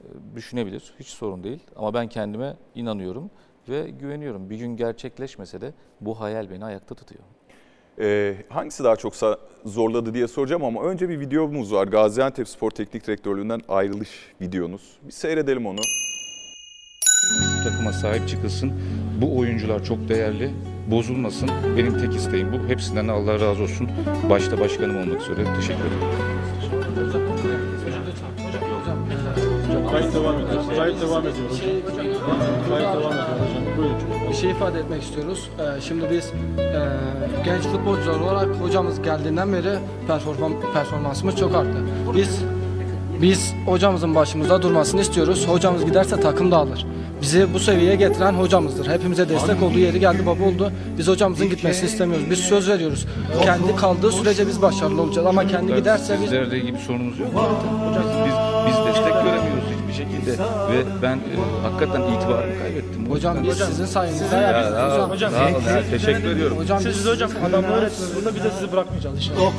[0.01, 0.93] e, düşünebilir.
[0.99, 1.59] Hiç sorun değil.
[1.75, 3.31] Ama ben kendime inanıyorum
[3.69, 4.49] ve güveniyorum.
[4.49, 7.23] Bir gün gerçekleşmese de bu hayal beni ayakta tutuyor.
[7.99, 9.13] Ee, hangisi daha çok
[9.65, 11.87] zorladı diye soracağım ama önce bir videomuz var.
[11.87, 14.97] Gaziantep Spor Teknik Direktörlüğü'nden ayrılış videonuz.
[15.03, 15.79] Bir seyredelim onu.
[17.63, 18.71] Takıma sahip çıkılsın.
[19.21, 20.51] Bu oyuncular çok değerli.
[20.91, 21.49] Bozulmasın.
[21.77, 22.69] Benim tek isteğim bu.
[22.69, 23.89] Hepsinden Allah razı olsun.
[24.29, 25.43] Başta başkanım olmak üzere.
[25.55, 26.27] Teşekkür ederim.
[29.91, 30.63] Kayıt devam ediyor.
[30.77, 31.59] Kayıt devam ediyor hocam.
[31.95, 32.23] Kayıt
[32.95, 33.63] devam ediyor hocam.
[33.77, 34.29] Buyurun.
[34.29, 35.49] bir şey ifade etmek istiyoruz.
[35.59, 36.25] Ee, şimdi biz
[36.59, 36.87] e,
[37.45, 41.77] genç futbolcular olarak hocamız geldiğinden beri perform performansımız çok arttı.
[42.15, 42.41] Biz
[43.21, 45.47] biz hocamızın başımızda durmasını istiyoruz.
[45.47, 46.85] Hocamız giderse takım dağılır.
[47.21, 48.87] Bizi bu seviyeye getiren hocamızdır.
[48.87, 50.71] Hepimize destek olduğu yeri geldi baba oldu.
[50.97, 52.29] Biz hocamızın gitmesini istemiyoruz.
[52.29, 53.05] Biz söz veriyoruz.
[53.43, 57.29] Kendi kaldığı sürece biz başarılı olacağız ama kendi giderse biz Sizlerle ilgili bir sorunumuz yok.
[57.33, 58.33] Biz, biz,
[58.67, 60.31] biz destek göremiyoruz hiçbir şekilde.
[60.71, 62.86] Ve ben e, hakikaten itibarımı kaybettim.
[63.09, 65.05] Hocam biz sizin sayenizde Ya, ayakta.
[65.05, 65.33] ol, Hocam.
[65.33, 66.57] Ya, teşekkür ediyorum.
[66.57, 69.51] hocam biz Siz hocam adamlar öğretmeniz burada biz de sizi bırakmayacağız inşallah.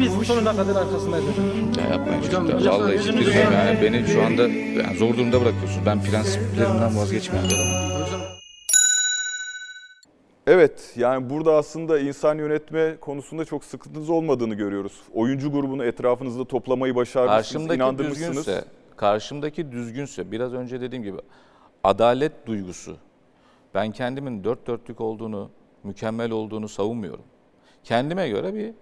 [0.00, 1.44] Biz sonuna kadar arkasındayız hocam.
[1.84, 2.60] Ya yapmayın Hocam, çocuklar.
[2.60, 3.52] hocam, Vallahi gözünüzü ciddi seveyim.
[3.52, 4.42] yani beni şu anda
[4.82, 5.86] yani zor durumda bırakıyorsunuz.
[5.86, 8.22] Ben prensiplerimden vazgeçmeyen bir adamım.
[10.46, 14.92] Evet yani burada aslında insan yönetme konusunda çok sıkıntınız olmadığını görüyoruz.
[15.14, 18.36] Oyuncu grubunu etrafınızda toplamayı başarmışsınız, Karşımdaki inandırmışsınız.
[18.36, 18.64] düzgünse,
[18.96, 21.16] karşımdaki düzgünse, biraz önce dediğim gibi
[21.84, 22.96] adalet duygusu.
[23.74, 25.50] Ben kendimin dört dörtlük olduğunu,
[25.84, 27.24] mükemmel olduğunu savunmuyorum.
[27.84, 28.74] Kendime göre bir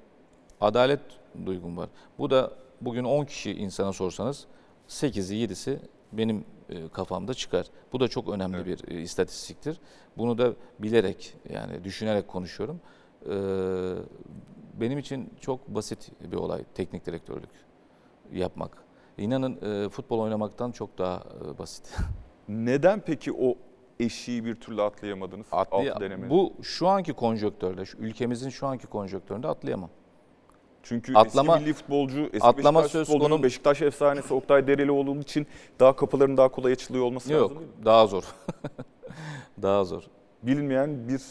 [0.61, 1.01] adalet
[1.46, 1.88] duygum var.
[2.18, 4.46] Bu da bugün 10 kişi insana sorsanız
[4.88, 5.78] 8'i 7'si
[6.12, 7.66] benim e, kafamda çıkar.
[7.92, 9.80] Bu da çok önemli bir e, istatistiktir.
[10.18, 12.80] Bunu da bilerek yani düşünerek konuşuyorum.
[13.26, 13.94] Ee,
[14.80, 17.51] benim için çok basit bir olay teknik direktörlük
[18.32, 18.84] yapmak.
[19.18, 21.96] İnanın e, futbol oynamaktan çok daha e, basit.
[22.51, 23.55] Neden peki o
[24.01, 25.46] eşiği bir türlü atlayamadınız?
[25.53, 29.90] Atlay- bu şu anki konjonktörde, şu ülkemizin şu anki konjonktöründe atlayamam.
[30.82, 35.46] Çünkü atlama- eski milli futbolcu, eski atlama Beşiktaş söz futbolcunun Beşiktaş efsanesi Oktay Derelioğlu için
[35.80, 37.84] daha kapıların daha kolay açılıyor olması Yok, lazım değil mi?
[37.84, 38.24] daha zor.
[39.62, 40.03] daha zor.
[40.42, 41.22] Bilinmeyen bir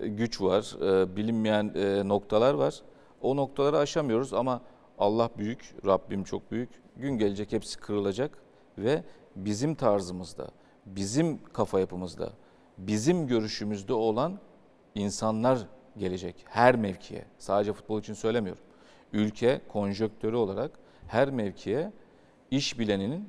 [0.00, 2.74] E, Güç var, e, bilinmeyen e, noktalar var.
[3.22, 4.60] O noktaları aşamıyoruz ama
[4.98, 6.70] Allah büyük, Rabbim çok büyük.
[6.96, 8.38] Gün gelecek hepsi kırılacak
[8.80, 9.04] ve
[9.36, 10.48] bizim tarzımızda,
[10.86, 12.32] bizim kafa yapımızda,
[12.78, 14.38] bizim görüşümüzde olan
[14.94, 15.58] insanlar
[15.96, 17.24] gelecek her mevkiye.
[17.38, 18.62] Sadece futbol için söylemiyorum.
[19.12, 20.70] Ülke konjöktörü olarak
[21.08, 21.92] her mevkiye
[22.50, 23.28] iş bileninin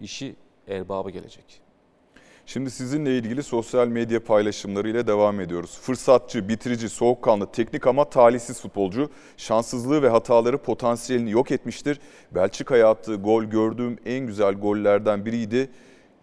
[0.00, 0.36] işi
[0.68, 1.65] erbabı gelecek.
[2.46, 5.78] Şimdi sizinle ilgili sosyal medya paylaşımlarıyla devam ediyoruz.
[5.78, 9.10] Fırsatçı, bitirici, soğukkanlı, teknik ama talihsiz futbolcu.
[9.36, 12.00] Şanssızlığı ve hataları potansiyelini yok etmiştir.
[12.34, 15.70] Belçika'ya attığı gol gördüğüm en güzel gollerden biriydi.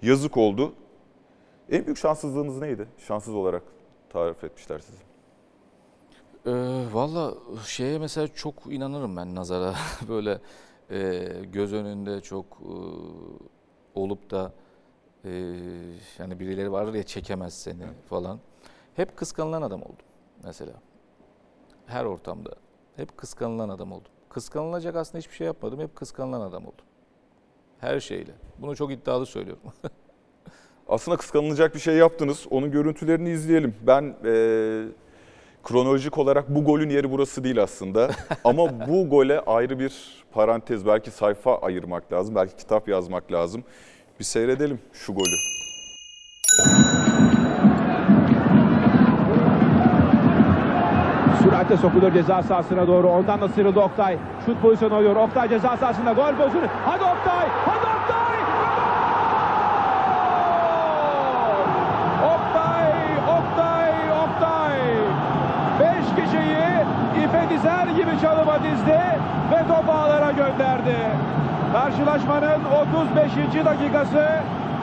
[0.02, 0.74] Yazık oldu.
[1.72, 2.88] En büyük şanssızlığınız neydi?
[3.08, 3.64] Şanssız olarak
[4.10, 5.04] tarif etmişler sizi.
[6.46, 6.52] Ee,
[6.94, 7.34] Valla
[7.66, 9.76] şeye mesela çok inanırım ben nazara.
[10.10, 10.40] Böyle
[10.92, 12.76] e, göz önünde çok e,
[13.96, 14.52] olup da
[15.26, 15.30] e,
[16.20, 18.40] yani birileri vardır ya çekemez seni falan.
[18.96, 20.06] Hep kıskanılan adam oldum
[20.44, 20.74] mesela.
[21.86, 22.56] Her ortamda.
[22.96, 24.12] Hep kıskanılan adam oldum.
[24.30, 25.80] Kıskanılacak aslında hiçbir şey yapmadım.
[25.80, 26.86] Hep kıskanılan adam oldum.
[27.80, 28.32] Her şeyle.
[28.58, 29.64] Bunu çok iddialı söylüyorum.
[30.88, 32.46] Aslında kıskanılacak bir şey yaptınız.
[32.50, 33.76] Onun görüntülerini izleyelim.
[33.88, 34.34] Ben e,
[35.64, 38.12] kronolojik olarak bu golün yeri burası değil aslında.
[38.44, 43.64] Ama bu gole ayrı bir parantez, belki sayfa ayırmak lazım, belki kitap yazmak lazım.
[44.20, 45.36] Bir seyredelim şu golü.
[51.44, 53.10] Süratle sokulur ceza sahasına doğru.
[53.10, 54.18] Ondan da sıyrıldı Oktay.
[54.46, 55.16] Şut pozisyonu alıyor.
[55.16, 56.68] Oktay ceza sahasında gol pozisyonu.
[56.86, 57.48] Hadi Oktay!
[57.66, 58.38] Hadi Oktay!
[62.34, 62.92] Oktay!
[63.38, 63.92] Oktay!
[64.24, 64.80] Oktay!
[65.80, 66.74] Beş kişiyi
[67.24, 69.00] ipe dizer gibi çalıma dizdi
[69.52, 70.98] ve topu ağlara gönderdi.
[71.74, 73.66] Karşılaşmanın 35.
[73.66, 74.26] dakikası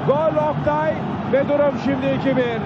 [0.07, 0.95] gol Oktay
[1.33, 2.61] ve durum şimdi 2-1.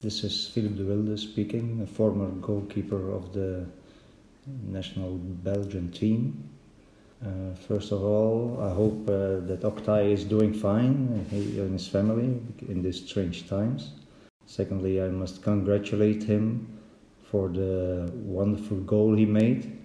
[0.00, 3.64] This is Philippe de Wilde speaking, a former goalkeeper of the
[4.72, 5.10] national
[5.44, 6.34] Belgian team.
[7.22, 7.28] Uh,
[7.68, 12.40] first of all, I hope uh, that Oktay is doing fine, he and his family,
[12.68, 13.90] in these strange times.
[14.46, 16.66] Secondly, I must congratulate him
[17.30, 19.81] for the wonderful goal he made.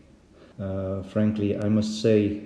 [0.60, 2.42] Uh, frankly, I must say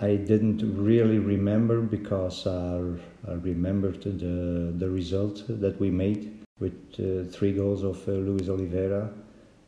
[0.00, 2.80] I didn't really remember because I,
[3.28, 8.48] I remembered the, the result that we made with uh, three goals of uh, Luis
[8.48, 9.10] Oliveira,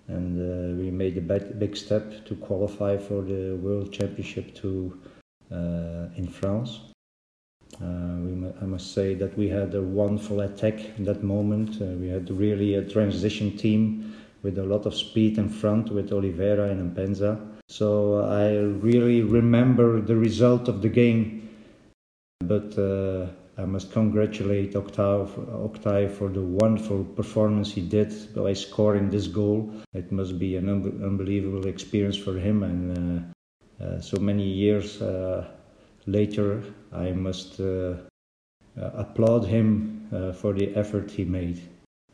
[0.07, 5.01] and uh, we made a big, step to qualify for the World Championship to
[5.51, 6.81] uh, in France.
[7.81, 11.81] Uh, we, I must say that we had a wonderful attack in that moment.
[11.81, 14.10] We had really a transition team
[14.43, 17.39] with a lot of speed in front with Oliveira and Mpenza.
[17.69, 21.49] So I really remember the result of the game,
[22.41, 23.27] but uh,
[23.61, 25.31] I must congratulate Octave,
[26.15, 29.73] for the wonderful performance he did by scoring this goal.
[29.93, 33.33] It must be an un- unbelievable experience for him, and
[33.81, 35.47] uh, uh, so many years uh,
[36.07, 36.63] later,
[36.93, 37.97] I must uh, uh,
[38.77, 41.61] applaud him for the effort he made.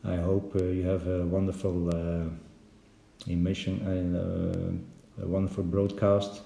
[0.03, 2.29] I hope uh, you have a wonderful uh,
[3.27, 6.41] emission and uh, a wonderful broadcast,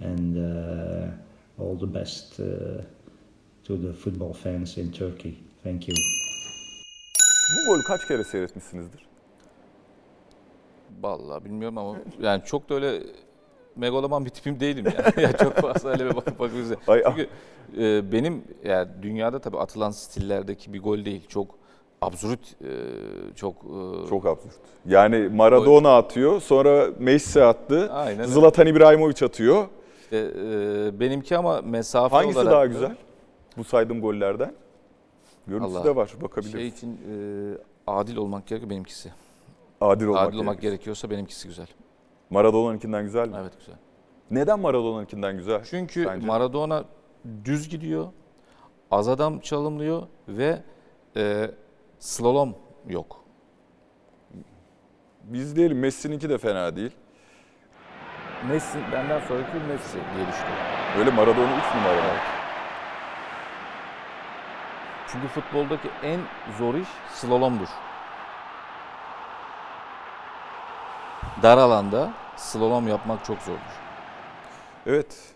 [0.00, 2.82] and uh, all the best uh,
[3.64, 5.38] to the football fans in Turkey.
[5.62, 5.94] Thank you.
[7.56, 9.06] Bu golü kaç kere seyretmişsinizdir?
[11.00, 13.02] Vallahi bilmiyorum ama yani çok da öyle
[13.76, 15.22] megaloman bir tipim değilim yani.
[15.22, 17.28] ya çok fazla öyle bir bakıp bakıp Ay, Çünkü
[17.78, 21.26] e, benim yani dünyada tabii atılan stillerdeki bir gol değil.
[21.28, 21.65] Çok
[22.06, 22.70] absürt, e,
[23.34, 24.52] çok e, Çok absürt.
[24.86, 28.24] Yani Maradona atıyor, sonra Messi attı, Aynen.
[28.24, 29.66] Zlatan İbrahimovic atıyor.
[30.02, 32.96] işte, e, benimki ama mesafe Hangisi olarak daha da güzel?
[33.56, 34.54] Bu saydığım gollerden.
[35.46, 35.84] Görüntüsü Allah.
[35.84, 36.52] de var, bakabiliriz.
[36.52, 37.00] Şey için
[37.86, 39.12] adil olmak gerekiyor benimkisi.
[39.80, 41.66] Adil olmak, adil olmak gerekiyorsa benimkisi güzel.
[42.30, 43.36] Maradona'nınkinden güzel mi?
[43.40, 43.74] Evet güzel.
[44.30, 45.60] Neden Maradona'nınkinden güzel?
[45.70, 46.26] Çünkü sence?
[46.26, 46.84] Maradona
[47.44, 48.06] düz gidiyor,
[48.90, 50.62] az adam çalımlıyor ve
[51.16, 51.50] e,
[51.98, 52.54] slalom
[52.88, 53.24] yok.
[55.22, 56.92] Biz diyelim Messi'ninki de fena değil.
[58.48, 60.66] Messi benden sonraki Messi diye düşünüyorum.
[60.98, 61.94] Öyle Maradona 3 numara.
[61.94, 62.20] Evet.
[65.12, 66.20] Çünkü futboldaki en
[66.58, 67.68] zor iş slalomdur.
[71.42, 73.60] Dar alanda slalom yapmak çok zordur.
[74.86, 75.34] Evet.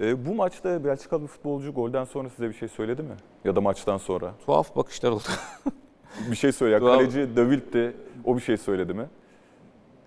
[0.00, 3.16] Ee, bu maçta Belçikalı bir futbolcu golden sonra size bir şey söyledi mi?
[3.44, 4.32] Ya da maçtan sonra.
[4.46, 5.22] Tuhaf bakışlar oldu.
[6.30, 6.78] Bir şey söyle.
[6.78, 7.92] Kaleci De Wild de
[8.24, 9.06] o bir şey söyledi mi?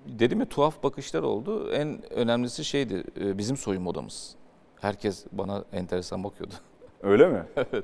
[0.07, 1.71] Dedim ya tuhaf bakışlar oldu.
[1.71, 4.35] En önemlisi şeydi e, bizim soyunma odamız.
[4.79, 6.53] Herkes bana enteresan bakıyordu.
[7.03, 7.43] Öyle mi?
[7.57, 7.83] evet.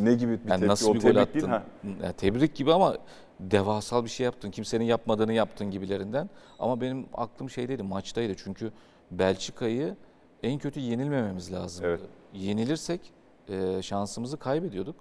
[0.00, 0.66] Ne gibi bir Yani tepki?
[0.66, 1.34] nasıl O bir gol attın?
[1.34, 1.62] değil, ha?
[2.02, 2.96] Yani tebrik gibi ama
[3.40, 4.50] devasal bir şey yaptın.
[4.50, 6.30] Kimsenin yapmadığını yaptın gibilerinden.
[6.58, 8.34] Ama benim aklım şeydeydi, maçtaydı.
[8.34, 8.72] Çünkü
[9.10, 9.96] Belçika'yı
[10.42, 11.84] en kötü yenilmememiz lazım.
[11.86, 12.00] Evet.
[12.34, 13.00] Yenilirsek
[13.48, 14.96] e, şansımızı kaybediyorduk.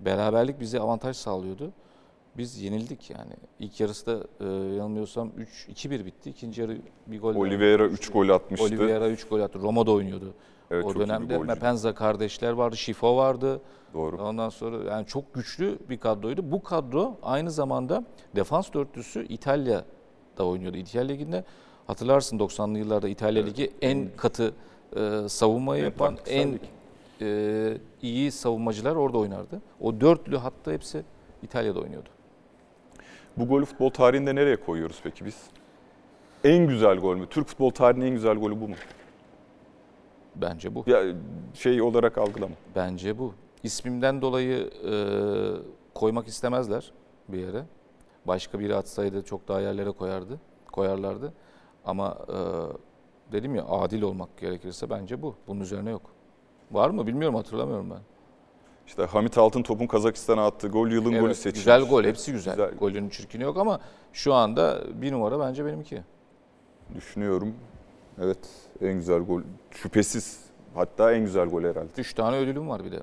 [0.00, 1.72] Beraberlik bize avantaj sağlıyordu.
[2.38, 3.32] Biz yenildik yani.
[3.60, 5.30] İlk yarısı da e, yanılmıyorsam
[5.68, 6.30] 3-2-1 bitti.
[6.30, 7.34] İkinci yarı bir gol.
[7.34, 8.66] Oliveira 3 gol atmıştı.
[8.66, 9.58] Oliveira 3 gol attı.
[9.58, 10.34] Roma'da oynuyordu.
[10.70, 11.38] Evet, o dönemde.
[11.38, 13.60] Mepenza kardeşler vardı, Şifo vardı.
[13.94, 14.22] Doğru.
[14.22, 16.52] Ondan sonra yani çok güçlü bir kadroydu.
[16.52, 18.04] Bu kadro aynı zamanda
[18.36, 20.76] defans dörtlüsü İtalya'da oynuyordu.
[20.76, 21.44] İtalya Ligi'nde
[21.86, 24.54] hatırlarsın 90'lı yıllarda İtalya Ligi en katı
[24.96, 26.58] e, savunmayı En yapan, en
[27.20, 29.62] e, iyi savunmacılar orada oynardı.
[29.80, 31.02] O dörtlü hatta hepsi
[31.42, 32.08] İtalya'da oynuyordu.
[33.36, 35.42] Bu golü futbol tarihinde nereye koyuyoruz peki biz?
[36.44, 37.26] En güzel gol mü?
[37.30, 38.74] Türk futbol tarihinin en güzel golü bu mu?
[40.36, 40.84] Bence bu.
[40.86, 41.02] Ya
[41.54, 42.54] şey olarak algılama.
[42.76, 43.34] Bence bu.
[43.62, 44.94] İsmimden dolayı e,
[45.94, 46.92] koymak istemezler
[47.28, 47.64] bir yere.
[48.26, 50.40] Başka biri atsaydı çok daha yerlere koyardı,
[50.72, 51.32] koyarlardı.
[51.84, 52.36] Ama e,
[53.32, 55.34] dedim ya adil olmak gerekirse bence bu.
[55.46, 56.02] Bunun üzerine yok.
[56.72, 58.00] Var mı bilmiyorum hatırlamıyorum ben.
[58.86, 61.58] İşte Hamit Altıntop'un Kazakistan'a attığı gol yılın golü Evet, seçilmiş.
[61.58, 62.54] güzel gol, hepsi güzel.
[62.56, 62.74] Güzel.
[62.78, 63.80] Golün çirkini yok ama
[64.12, 66.02] şu anda bir numara bence benimki.
[66.94, 67.54] Düşünüyorum.
[68.22, 68.38] Evet
[68.80, 69.40] en güzel gol.
[69.70, 70.40] Şüphesiz.
[70.74, 71.88] Hatta en güzel gol herhalde.
[71.98, 73.00] Üç tane ödülüm var bir de.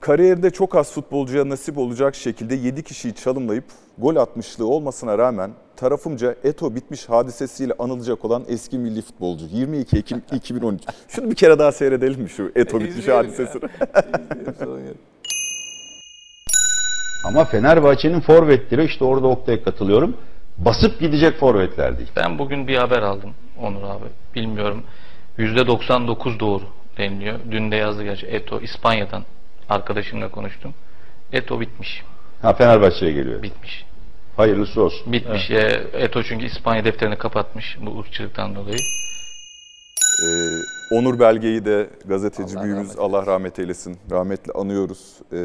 [0.00, 3.64] Kariyerde çok az futbolcuya nasip olacak şekilde 7 kişiyi çalımlayıp
[3.98, 10.22] gol atmışlığı olmasına rağmen tarafımca Eto bitmiş hadisesiyle anılacak olan eski milli futbolcu 22 Ekim
[10.32, 10.82] 2013.
[11.08, 13.62] Şunu bir kere daha seyredelim mi şu Eto bitmiş hadisesini?
[17.24, 20.16] Ama Fenerbahçe'nin forvetleri işte orada Oktay'a katılıyorum.
[20.58, 22.10] Basıp gidecek forvetler değil.
[22.16, 23.30] Ben bugün bir haber aldım
[23.62, 24.06] Onur abi.
[24.34, 24.82] Bilmiyorum.
[25.38, 26.62] %99 doğru
[26.98, 27.38] deniliyor.
[27.50, 28.26] Dün de yazdı gerçi.
[28.26, 29.22] Eto İspanya'dan
[29.70, 30.74] arkadaşımla konuştum.
[31.32, 32.02] Eto bitmiş.
[32.42, 33.42] Ha Fenerbahçe'ye geliyor.
[33.42, 33.86] Bitmiş.
[34.36, 35.12] Hayırlısı olsun.
[35.12, 35.50] Bitmiş.
[35.50, 38.76] Ee, Eto çünkü İspanya defterini kapatmış bu ırkçılıktan dolayı.
[40.24, 43.98] Ee, Onur Belge'yi de gazeteci Allah büyüğümüz rahmet Allah rahmet eylesin.
[44.10, 45.14] Rahmetle anıyoruz.
[45.32, 45.36] Ee,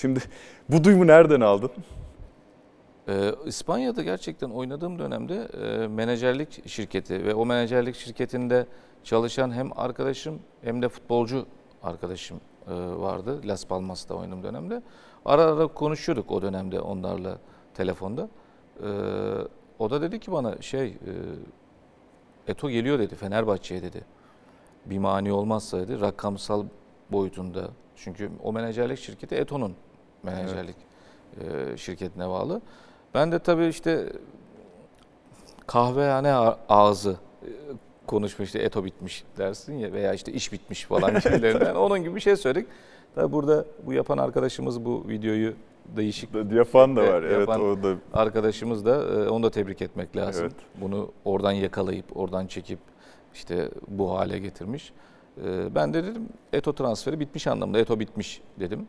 [0.00, 0.20] şimdi
[0.68, 1.70] bu duyumu nereden aldın?
[3.08, 8.66] Ee, İspanya'da gerçekten oynadığım dönemde e, menajerlik şirketi ve o menajerlik şirketinde
[9.04, 11.46] çalışan hem arkadaşım hem de futbolcu
[11.82, 12.49] arkadaşım e,
[13.00, 13.40] vardı.
[13.44, 14.82] Las Palmas'ta oynadığım dönemde.
[15.24, 17.38] Ara ara konuşuyorduk o dönemde onlarla
[17.74, 18.28] telefonda.
[18.82, 18.86] Ee,
[19.78, 21.12] o da dedi ki bana şey e,
[22.48, 24.04] Eto geliyor dedi Fenerbahçe'ye dedi.
[24.86, 26.64] Bir mani olmazsa dedi rakamsal
[27.12, 27.68] boyutunda.
[27.96, 29.74] Çünkü o menajerlik şirketi Eto'nun
[30.22, 30.76] menajerlik
[31.40, 32.60] e, şirketine bağlı.
[33.14, 34.12] Ben de tabii işte
[35.66, 36.32] kahvehane
[36.68, 37.16] ağzı
[38.10, 41.74] konuşmuş işte eto bitmiş dersin ya veya işte iş bitmiş falan gibilerinden.
[41.74, 42.68] Onun gibi bir şey söyledik.
[43.14, 45.52] Tabii burada bu yapan arkadaşımız bu videoyu
[45.96, 47.22] değişik Yapan da var.
[47.22, 50.42] e, Evet yapan o da arkadaşımız da e, onu da tebrik etmek lazım.
[50.44, 50.54] Evet.
[50.80, 52.78] Bunu oradan yakalayıp oradan çekip
[53.34, 54.92] işte bu hale getirmiş.
[55.44, 57.78] E, Ben de dedim Eto transferi bitmiş anlamında.
[57.78, 58.86] Eto bitmiş dedim.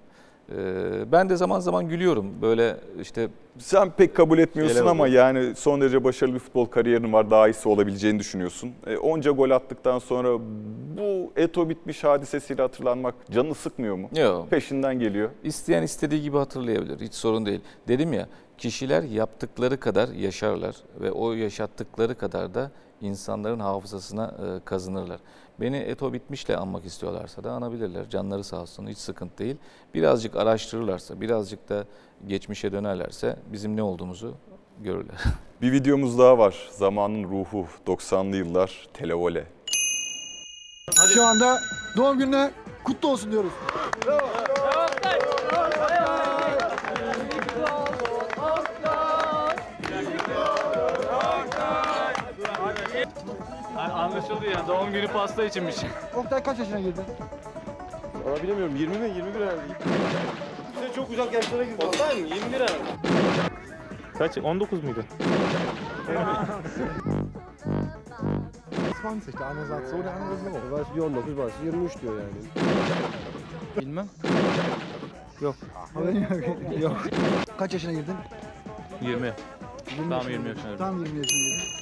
[0.58, 2.42] E, Ben de zaman zaman gülüyorum.
[2.42, 3.28] Böyle işte
[3.58, 5.16] Sen pek kabul etmiyorsun ama oluyor.
[5.16, 7.32] yani son derece başarılı bir futbol kariyerinin var.
[7.32, 8.72] Daha iyisi olabileceğini düşünüyorsun.
[8.88, 10.40] E, onca gol attıktan sonra
[10.98, 14.10] bu Eto bitmiş hadisesiyle hatırlanmak canını sıkmıyor mu?
[14.18, 14.50] Yok.
[14.50, 15.30] Peşinden geliyor.
[15.44, 17.00] İsteyen istediği gibi hatırlayabilir.
[17.00, 17.62] Hiç sorun değil.
[17.88, 18.28] Dedim ya
[18.58, 22.72] kişiler yaptıkları kadar yaşarlar ve o yaşattıkları kadar da
[23.02, 25.20] insanların hafızasına e, kazınırlar.
[25.60, 28.10] Beni Eto Bitmiş'le anmak istiyorlarsa da anabilirler.
[28.10, 29.58] Canları sağ olsun hiç sıkıntı değil.
[29.94, 31.86] Birazcık araştırırlarsa, birazcık da
[32.28, 34.36] geçmişe dönerlerse bizim ne olduğumuzu
[34.80, 35.16] görürler.
[35.62, 36.70] Bir videomuz daha var.
[36.72, 39.46] Zamanın ruhu 90'lı yıllar televole.
[41.14, 41.60] Şu anda
[41.98, 42.52] doğum gününe
[42.84, 43.52] kutlu olsun diyoruz.
[54.12, 55.76] Anlaşıldı yani doğum günü pasta içinmiş.
[56.16, 57.04] Oktay kaç yaşına girdin?
[58.26, 59.62] Valla bilemiyorum 20 mi 21 herhalde.
[60.80, 61.78] Sen çok uzak yaşlara girdin.
[61.88, 62.74] Vallahi mi 21 herhalde.
[64.18, 65.04] Kaç 19 muydu?
[66.08, 66.20] 20
[69.28, 70.72] işte eine sagt so, der andere so.
[70.72, 72.30] Bazı 19 bazı 23 diyor yani.
[73.78, 74.08] Bilmem.
[75.42, 75.56] Yok.
[75.94, 76.82] Haberin yok.
[76.82, 76.98] yok.
[77.58, 78.16] Kaç yaşına girdin?
[79.02, 79.14] 20.
[79.98, 80.58] 20 Tam yaşına 20 girdin.
[80.58, 81.81] yaşına Tam 20 yaşına girdin.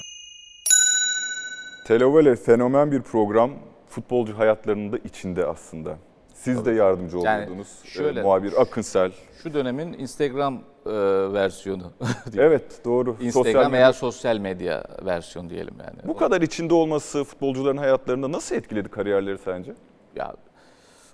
[1.93, 3.51] Televole fenomen bir program.
[3.87, 5.97] Futbolcu hayatlarının da içinde aslında.
[6.33, 7.67] Siz de yardımcı Yani oluyordunuz.
[7.83, 9.11] şöyle- Ee, muhabir Akınsel.
[9.43, 10.53] Şu dönemin Instagram
[10.85, 10.91] e,
[11.33, 11.91] versiyonu.
[12.37, 13.15] Evet doğru.
[13.21, 15.97] Instagram medya- veya sosyal medya versiyonu diyelim yani.
[16.07, 19.73] Bu kadar içinde olması futbolcuların hayatlarında nasıl etkiledi kariyerleri sence?
[20.15, 20.35] ya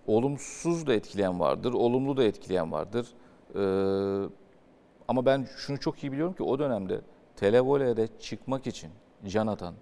[0.07, 3.07] olumsuz da etkileyen vardır, olumlu da etkileyen vardır.
[3.55, 3.59] Ee,
[5.07, 7.01] ama ben şunu çok iyi biliyorum ki o dönemde
[7.36, 8.89] televolede çıkmak için
[9.28, 9.73] can atan,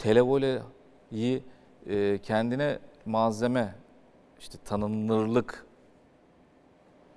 [0.00, 1.42] televoleyi
[1.86, 3.74] e, kendine malzeme,
[4.38, 5.66] işte tanınırlık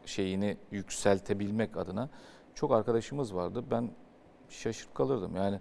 [0.05, 2.09] şeyini yükseltebilmek adına
[2.55, 3.63] çok arkadaşımız vardı.
[3.71, 3.89] Ben
[4.49, 5.35] şaşırıp kalırdım.
[5.35, 5.59] Yani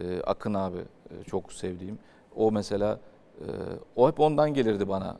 [0.00, 1.98] e, Akın abi e, çok sevdiğim.
[2.36, 3.00] O mesela
[3.40, 3.46] e,
[3.96, 5.18] o hep ondan gelirdi bana.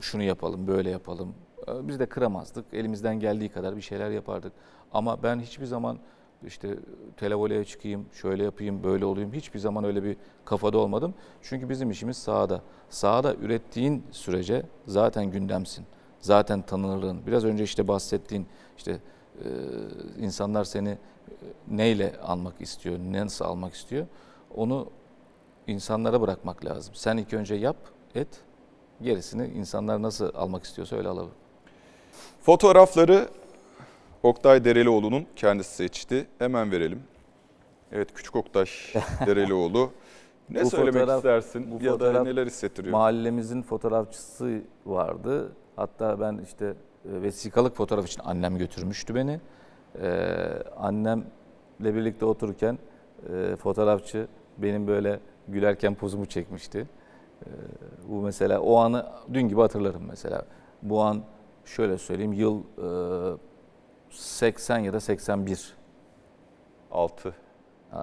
[0.00, 1.34] Şunu yapalım, böyle yapalım.
[1.68, 2.74] E, biz de kıramazdık.
[2.74, 4.52] Elimizden geldiği kadar bir şeyler yapardık.
[4.92, 5.98] Ama ben hiçbir zaman
[6.46, 6.78] işte
[7.16, 9.32] televoleye çıkayım, şöyle yapayım, böyle olayım.
[9.32, 11.14] Hiçbir zaman öyle bir kafada olmadım.
[11.42, 12.62] Çünkü bizim işimiz sahada.
[12.90, 15.86] Sahada ürettiğin sürece zaten gündemsin.
[16.20, 17.26] Zaten tanınırlığın.
[17.26, 18.98] Biraz önce işte bahsettiğin işte
[20.18, 20.98] insanlar seni
[21.68, 24.06] neyle almak istiyor, nasıl almak istiyor
[24.56, 24.88] onu
[25.66, 26.94] insanlara bırakmak lazım.
[26.94, 27.76] Sen ilk önce yap,
[28.14, 28.28] et,
[29.02, 31.30] gerisini insanlar nasıl almak istiyorsa öyle alalım.
[32.40, 33.28] Fotoğrafları
[34.22, 36.26] Oktay Derelioğlu'nun kendisi seçti.
[36.38, 37.02] Hemen verelim.
[37.92, 38.64] Evet Küçük Oktay
[39.26, 39.90] Derelioğlu.
[40.50, 42.92] Ne Bu söylemek fotoğraf- istersin bu ya da neler hissettiriyor?
[42.92, 45.52] Mahallemizin fotoğrafçısı vardı.
[45.76, 49.40] Hatta ben işte e, vesikalık fotoğraf için annem götürmüştü beni.
[50.02, 50.28] Ee,
[50.76, 51.24] annemle
[51.82, 52.78] birlikte otururken
[53.34, 54.26] e, fotoğrafçı
[54.58, 56.88] benim böyle gülerken pozumu çekmişti.
[57.46, 57.48] Ee,
[58.08, 60.44] bu mesela o anı dün gibi hatırlarım mesela.
[60.82, 61.22] Bu an
[61.64, 62.86] şöyle söyleyeyim yıl e,
[64.12, 65.74] 80 ya da 81.
[66.90, 67.34] 6.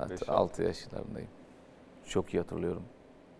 [0.07, 1.29] Evet, 6 yaşlarındayım.
[2.05, 2.83] Çok iyi hatırlıyorum.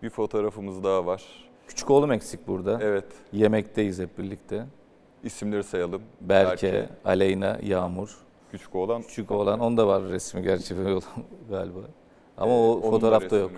[0.02, 1.24] Bir fotoğrafımız daha var.
[1.68, 2.78] Küçük oğlum eksik burada.
[2.82, 3.04] Evet.
[3.32, 4.66] Yemekteyiz hep birlikte.
[5.24, 6.02] İsimleri sayalım.
[6.20, 8.16] Berke, Aleyna, Yağmur.
[8.50, 9.02] Küçük oğlan.
[9.02, 9.60] Küçük oğlan.
[9.60, 10.74] Onda var resmi gerçi
[11.50, 11.78] galiba.
[12.38, 13.50] Ama Ee, o fotoğrafta yok.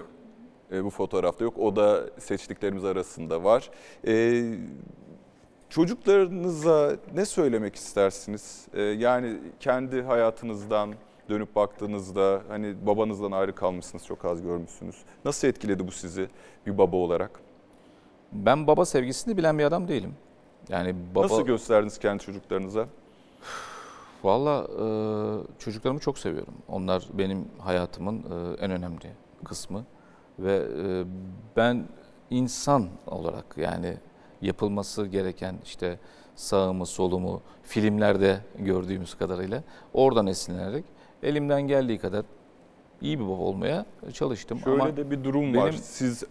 [0.73, 1.59] E, bu fotoğrafta yok.
[1.59, 3.71] O da seçtiklerimiz arasında var.
[4.07, 4.43] E,
[5.73, 8.67] çocuklarınıza ne söylemek istersiniz?
[8.75, 10.95] E, yani kendi hayatınızdan
[11.29, 14.97] dönüp baktığınızda hani babanızdan ayrı kalmışsınız, çok az görmüşsünüz.
[15.25, 16.29] Nasıl etkiledi bu sizi
[16.67, 17.41] bir baba olarak?
[18.33, 20.15] Ben baba sevgisini bilen bir adam değilim.
[20.69, 21.25] Yani baba...
[21.25, 22.87] Nasıl gösterdiniz kendi çocuklarınıza?
[24.23, 24.87] Valla e,
[25.59, 26.55] çocuklarımı çok seviyorum.
[26.69, 29.11] Onlar benim hayatımın e, en önemli
[29.45, 29.85] kısmı.
[30.39, 31.05] Ve e,
[31.57, 31.85] ben
[32.31, 33.97] insan olarak yani
[34.43, 35.99] yapılması gereken işte
[36.37, 39.63] sağımı solumu filmlerde gördüğümüz kadarıyla
[39.95, 40.85] oradan esinlenerek
[41.23, 42.25] elimden geldiği kadar
[43.01, 44.59] iyi bir baba olmaya çalıştım.
[44.65, 45.73] Şöyle Ama de bir durum var.
[45.73, 46.25] Siz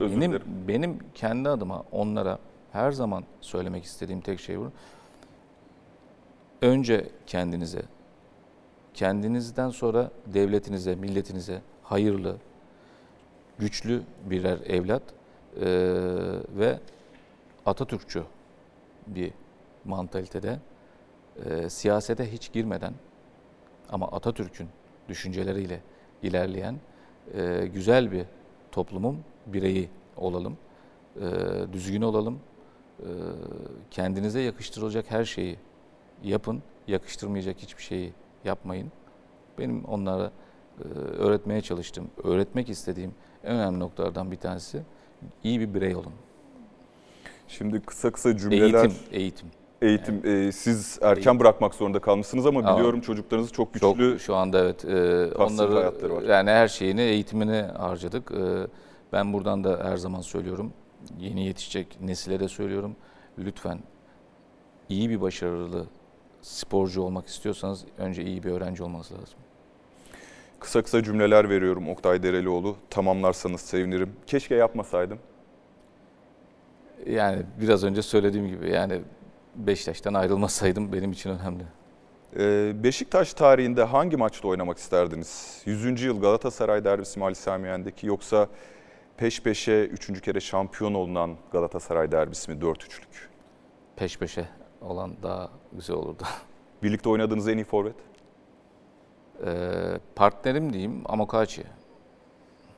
[0.00, 0.46] özür benim, dilerim.
[0.68, 2.38] benim kendi adıma onlara
[2.72, 4.70] her zaman söylemek istediğim tek şey bu.
[6.62, 7.82] Önce kendinize,
[8.94, 12.36] kendinizden sonra devletinize, milletinize hayırlı,
[13.58, 15.02] güçlü birer evlat
[15.56, 15.66] eee,
[16.58, 16.78] ve
[17.66, 18.24] Atatürkçü
[19.06, 19.32] bir
[19.84, 20.58] mantalitede
[21.46, 22.94] eee, siyasete hiç girmeden
[23.90, 24.68] ama Atatürk'ün
[25.08, 25.80] düşünceleriyle
[26.22, 26.76] ilerleyen
[27.34, 28.24] eee, güzel bir
[28.72, 30.56] toplumun bireyi olalım,
[31.20, 31.28] eee,
[31.72, 32.38] düzgün olalım,
[33.00, 33.06] eee,
[33.90, 35.58] kendinize yakıştırılacak her şeyi
[36.22, 38.12] yapın, yakıştırmayacak hiçbir şeyi
[38.44, 38.92] yapmayın.
[39.58, 40.32] Benim onlara
[40.84, 43.14] eee, öğretmeye çalıştığım, öğretmek istediğim
[43.44, 44.82] en önemli noktalardan bir tanesi
[45.44, 46.12] iyi bir birey olun.
[47.48, 48.62] Şimdi kısa kısa cümleler.
[48.84, 49.48] Eğitim, eğitim.
[49.82, 50.20] Eğitim.
[50.24, 51.40] Ee, siz erken Eğitim.
[51.40, 54.18] bırakmak zorunda kalmışsınız ama Ama biliyorum çocuklarınız çok Çok güçlü.
[54.20, 54.84] şu anda evet.
[54.84, 56.22] E, onları hayatları var.
[56.22, 58.30] yani her şeyini eğitimine harcadık.
[58.30, 58.66] E,
[59.12, 60.72] ben buradan da her zaman söylüyorum.
[61.18, 62.96] Yeni yetişecek nesile de söylüyorum.
[63.38, 63.78] Lütfen
[64.88, 65.86] iyi bir başarılı
[66.42, 69.38] sporcu olmak istiyorsanız önce iyi bir öğrenci olmanız lazım.
[70.60, 72.76] Kısa kısa cümleler veriyorum Oktay Derelioğlu.
[72.90, 74.12] Tamamlarsanız sevinirim.
[74.26, 75.18] Keşke yapmasaydım.
[77.06, 79.02] Yani biraz önce söylediğim gibi yani
[79.54, 81.64] Beşiktaş'tan ayrılmasaydım benim için önemli.
[82.38, 85.62] Ee, Beşiktaş tarihinde hangi maçta oynamak isterdiniz?
[85.66, 86.02] 100.
[86.02, 88.48] yıl Galatasaray derbisi mi Ali Sami Yen'deki yoksa
[89.16, 90.20] peş peşe 3.
[90.20, 93.28] kere şampiyon olunan Galatasaray derbisi mi 4-3'lük?
[93.96, 94.48] Peş peşe
[94.80, 96.22] olan daha güzel olurdu.
[96.82, 97.94] Birlikte oynadığınız en iyi forvet?
[99.46, 101.64] Ee, partnerim diyeyim Amokachi.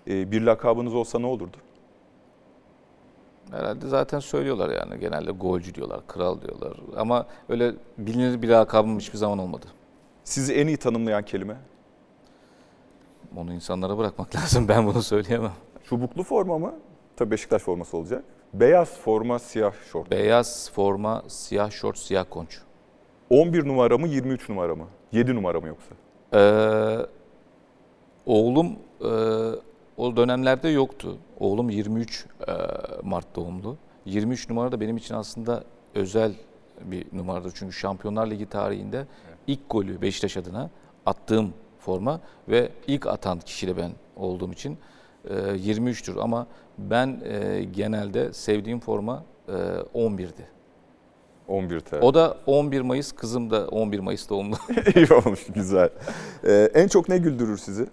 [0.08, 1.56] Ee, bir lakabınız olsa ne olurdu?
[3.50, 6.72] Herhalde zaten söylüyorlar yani genelde golcü diyorlar, kral diyorlar.
[6.96, 9.66] Ama öyle bilinir bir lakabım hiçbir zaman olmadı.
[10.24, 11.56] Sizi en iyi tanımlayan kelime?
[13.36, 14.68] Onu insanlara bırakmak lazım.
[14.68, 15.52] Ben bunu söyleyemem.
[15.84, 16.74] Çubuklu forma mı?
[17.16, 18.24] Tabii Beşiktaş forması olacak.
[18.54, 20.10] Beyaz forma, siyah şort.
[20.10, 22.58] Beyaz forma, siyah şort, siyah konç.
[23.30, 24.86] 11 numara mı, 23 numara mı?
[25.12, 25.94] 7 numara mı yoksa?
[26.34, 27.06] Ee,
[28.26, 29.10] oğlum e,
[29.98, 31.18] o dönemlerde yoktu.
[31.40, 32.52] Oğlum 23 e,
[33.02, 33.76] Mart doğumlu.
[34.04, 36.32] 23 numara da benim için aslında özel
[36.84, 37.52] bir numaradır.
[37.54, 39.06] Çünkü Şampiyonlar Ligi tarihinde
[39.46, 40.70] ilk golü Beşiktaş adına
[41.06, 44.78] attığım forma ve ilk atan kişi de ben olduğum için
[45.24, 46.20] e, 23'tür.
[46.20, 46.46] Ama
[46.78, 49.52] ben e, genelde sevdiğim forma e,
[49.94, 50.58] 11'di.
[51.48, 52.00] 11 TL.
[52.00, 54.56] O da 11 Mayıs, kızım da 11 Mayıs doğumlu.
[54.96, 55.90] İyi olmuş, güzel.
[56.44, 57.86] Ee, en çok ne güldürür sizi?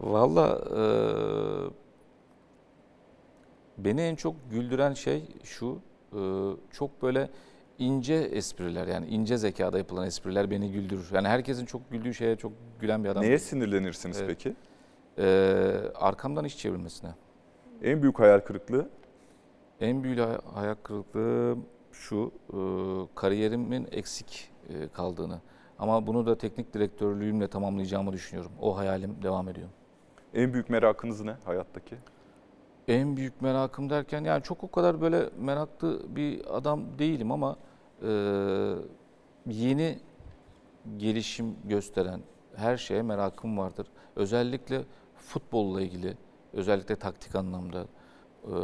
[0.00, 0.84] Valla e,
[3.84, 5.78] beni en çok güldüren şey şu,
[6.12, 6.20] e,
[6.72, 7.30] çok böyle
[7.78, 11.08] ince espriler yani ince zekada yapılan espriler beni güldürür.
[11.12, 13.22] Yani herkesin çok güldüğü şeye çok gülen bir adam.
[13.22, 14.28] Neye sinirlenirsiniz Evet.
[14.28, 14.56] peki?
[15.18, 17.10] E, arkamdan iş çevirmesine.
[17.82, 18.88] En büyük hayal kırıklığı?
[19.80, 21.56] En büyük hay- hayal kırıklığı
[21.92, 22.56] şu, e,
[23.14, 25.40] kariyerimin eksik e, kaldığını.
[25.78, 28.52] Ama bunu da teknik direktörlüğümle tamamlayacağımı düşünüyorum.
[28.60, 29.68] O hayalim devam ediyor.
[30.34, 31.96] En büyük merakınız ne hayattaki?
[32.88, 37.56] En büyük merakım derken yani çok o kadar böyle meraklı bir adam değilim ama
[38.02, 38.08] e,
[39.46, 39.98] yeni
[40.96, 42.20] gelişim gösteren
[42.56, 43.86] her şeye merakım vardır.
[44.16, 44.82] Özellikle
[45.16, 46.16] futbolla ilgili,
[46.52, 47.86] özellikle taktik anlamda,
[48.44, 48.54] e,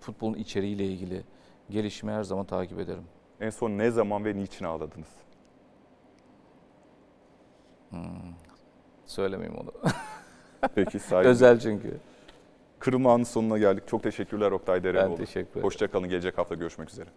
[0.00, 1.24] futbolun içeriğiyle ilgili
[1.70, 3.04] gelişimi her zaman takip ederim.
[3.40, 5.08] En son ne zaman ve niçin ağladınız?
[7.90, 8.34] Hmm,
[9.06, 9.72] söylemeyeyim onu.
[10.74, 11.28] Peki saygı.
[11.32, 11.94] Özel çünkü.
[12.78, 13.88] Kırılma anının sonuna geldik.
[13.88, 15.10] Çok teşekkürler Oktay Dereoğlu.
[15.10, 15.64] Ben teşekkür ederim.
[15.64, 16.08] Hoşçakalın.
[16.08, 17.08] Gelecek hafta görüşmek üzere.